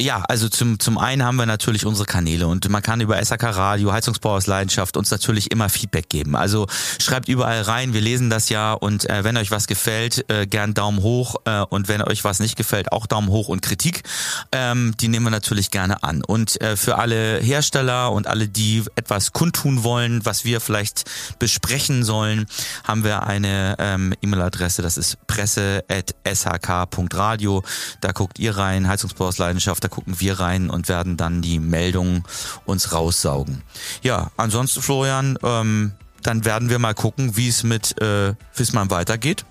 Ja, 0.00 0.24
also 0.28 0.48
zum, 0.48 0.80
zum 0.80 0.98
einen 0.98 1.22
haben 1.22 1.36
wir 1.36 1.46
natürlich 1.46 1.86
unsere 1.86 2.04
Kanäle 2.04 2.48
und 2.48 2.68
man 2.68 2.82
kann 2.82 3.00
über 3.00 3.24
SAK 3.24 3.44
Radio, 3.44 3.92
Heizungsbau 3.92 4.34
aus 4.34 4.48
Leidenschaft 4.48 4.96
uns 4.96 5.12
natürlich 5.12 5.52
immer 5.52 5.68
Feedback 5.68 6.08
geben. 6.08 6.34
Also 6.34 6.66
schreibt 6.98 7.28
überall 7.28 7.62
rein, 7.62 7.94
wir 7.94 8.00
lesen 8.00 8.28
das 8.28 8.48
ja 8.48 8.72
und 8.72 9.08
äh, 9.08 9.22
wenn 9.22 9.36
euch 9.36 9.52
was 9.52 9.68
gefällt, 9.68 10.28
äh, 10.28 10.48
gern 10.48 10.74
Daumen 10.74 11.00
hoch 11.00 11.36
äh, 11.44 11.60
und 11.60 11.86
wenn 11.86 12.02
euch 12.02 12.24
was 12.24 12.40
nicht 12.40 12.56
gefällt, 12.56 12.90
auch 12.90 13.06
Daumen 13.06 13.28
hoch 13.28 13.46
und 13.46 13.62
Kritik. 13.62 14.02
Ähm, 14.50 14.96
die 15.00 15.06
nehmen 15.06 15.26
wir 15.26 15.30
natürlich 15.30 15.70
gerne 15.70 16.02
an. 16.02 16.24
Und 16.24 16.60
äh, 16.60 16.76
für 16.76 16.98
alle 16.98 17.38
Hersteller 17.38 18.10
und 18.10 18.26
alle, 18.26 18.48
die 18.48 18.82
etwas 18.96 19.32
kundtun 19.32 19.84
wollen, 19.84 20.26
was 20.26 20.44
wir 20.44 20.60
vielleicht 20.60 21.04
besprechen 21.38 22.02
sollen, 22.02 22.46
haben 22.82 23.04
wir 23.04 23.28
eine 23.28 23.76
ähm, 23.78 24.12
E-Mail-Adresse, 24.20 24.82
das 24.82 24.96
ist 24.96 25.24
presse.shk.radio. 25.28 27.62
Da 28.00 28.10
guckt 28.10 28.40
ihr 28.40 28.56
rein, 28.56 28.88
Heizungsbau 28.88 29.28
aus 29.28 29.38
Leidenschaft 29.38 29.83
da 29.84 29.88
gucken 29.88 30.18
wir 30.18 30.40
rein 30.40 30.70
und 30.70 30.88
werden 30.88 31.16
dann 31.16 31.42
die 31.42 31.58
Meldungen 31.58 32.24
uns 32.64 32.92
raussaugen. 32.92 33.62
Ja, 34.02 34.30
ansonsten 34.36 34.80
Florian, 34.82 35.38
ähm, 35.42 35.92
dann 36.22 36.44
werden 36.44 36.70
wir 36.70 36.78
mal 36.78 36.94
gucken, 36.94 37.36
wie 37.36 37.48
es 37.48 37.62
mit 37.62 38.00
äh, 38.00 38.34
Fissmann 38.52 38.90
weitergeht. 38.90 39.44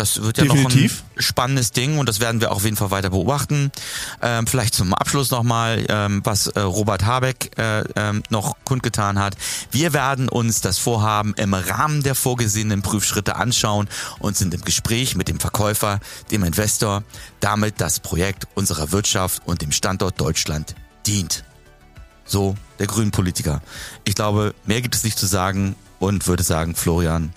Das 0.00 0.22
wird 0.22 0.38
ja 0.38 0.44
Definitiv. 0.44 1.02
noch 1.02 1.16
ein 1.18 1.22
spannendes 1.22 1.72
Ding 1.72 1.98
und 1.98 2.08
das 2.08 2.20
werden 2.20 2.40
wir 2.40 2.52
auch 2.52 2.56
auf 2.56 2.64
jeden 2.64 2.78
Fall 2.78 2.90
weiter 2.90 3.10
beobachten. 3.10 3.70
Ähm, 4.22 4.46
vielleicht 4.46 4.74
zum 4.74 4.94
Abschluss 4.94 5.30
nochmal, 5.30 5.84
ähm, 5.90 6.22
was 6.24 6.46
äh, 6.46 6.60
Robert 6.60 7.04
Habeck 7.04 7.50
äh, 7.58 7.84
ähm, 7.96 8.22
noch 8.30 8.56
kundgetan 8.64 9.18
hat. 9.18 9.36
Wir 9.70 9.92
werden 9.92 10.30
uns 10.30 10.62
das 10.62 10.78
Vorhaben 10.78 11.34
im 11.34 11.52
Rahmen 11.52 12.02
der 12.02 12.14
vorgesehenen 12.14 12.80
Prüfschritte 12.80 13.36
anschauen 13.36 13.90
und 14.20 14.38
sind 14.38 14.54
im 14.54 14.62
Gespräch 14.62 15.16
mit 15.16 15.28
dem 15.28 15.38
Verkäufer, 15.38 16.00
dem 16.30 16.44
Investor, 16.44 17.02
damit 17.40 17.78
das 17.82 18.00
Projekt 18.00 18.48
unserer 18.54 18.92
Wirtschaft 18.92 19.42
und 19.44 19.60
dem 19.60 19.70
Standort 19.70 20.18
Deutschland 20.18 20.74
dient. 21.06 21.44
So 22.24 22.54
der 22.78 22.86
grünen 22.86 23.10
Politiker. 23.10 23.60
Ich 24.04 24.14
glaube, 24.14 24.54
mehr 24.64 24.80
gibt 24.80 24.94
es 24.94 25.04
nicht 25.04 25.18
zu 25.18 25.26
sagen 25.26 25.76
und 25.98 26.26
würde 26.26 26.42
sagen, 26.42 26.74
Florian, 26.74 27.34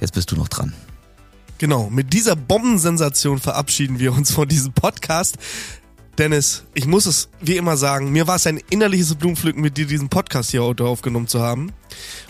jetzt 0.00 0.12
bist 0.12 0.30
du 0.32 0.36
noch 0.36 0.48
dran. 0.48 0.74
Genau, 1.62 1.88
mit 1.90 2.12
dieser 2.12 2.34
Bombensensation 2.34 3.38
verabschieden 3.38 4.00
wir 4.00 4.12
uns 4.14 4.32
von 4.32 4.48
diesem 4.48 4.72
Podcast. 4.72 5.38
Dennis, 6.18 6.64
ich 6.74 6.88
muss 6.88 7.06
es 7.06 7.28
wie 7.40 7.56
immer 7.56 7.76
sagen, 7.76 8.10
mir 8.10 8.26
war 8.26 8.34
es 8.34 8.48
ein 8.48 8.60
innerliches 8.70 9.14
Blumenpflücken, 9.14 9.62
mit 9.62 9.76
dir 9.76 9.86
diesen 9.86 10.08
Podcast 10.08 10.50
hier 10.50 10.64
aufgenommen 10.64 11.28
zu 11.28 11.40
haben. 11.40 11.70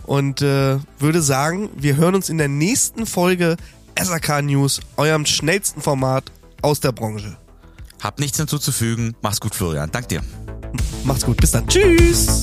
Und 0.04 0.42
äh, 0.42 0.76
würde 0.98 1.22
sagen, 1.22 1.70
wir 1.74 1.96
hören 1.96 2.14
uns 2.14 2.28
in 2.28 2.36
der 2.36 2.48
nächsten 2.48 3.06
Folge 3.06 3.56
SAK 3.98 4.42
News, 4.42 4.80
eurem 4.98 5.24
schnellsten 5.24 5.80
Format 5.80 6.30
aus 6.60 6.80
der 6.80 6.92
Branche. 6.92 7.38
Hab 8.02 8.20
nichts 8.20 8.36
hinzuzufügen. 8.36 9.16
Mach's 9.22 9.40
gut, 9.40 9.54
Florian. 9.54 9.90
Dank 9.90 10.08
dir. 10.08 10.20
Macht's 11.04 11.24
gut. 11.24 11.38
Bis 11.38 11.52
dann. 11.52 11.66
Tschüss. 11.66 12.42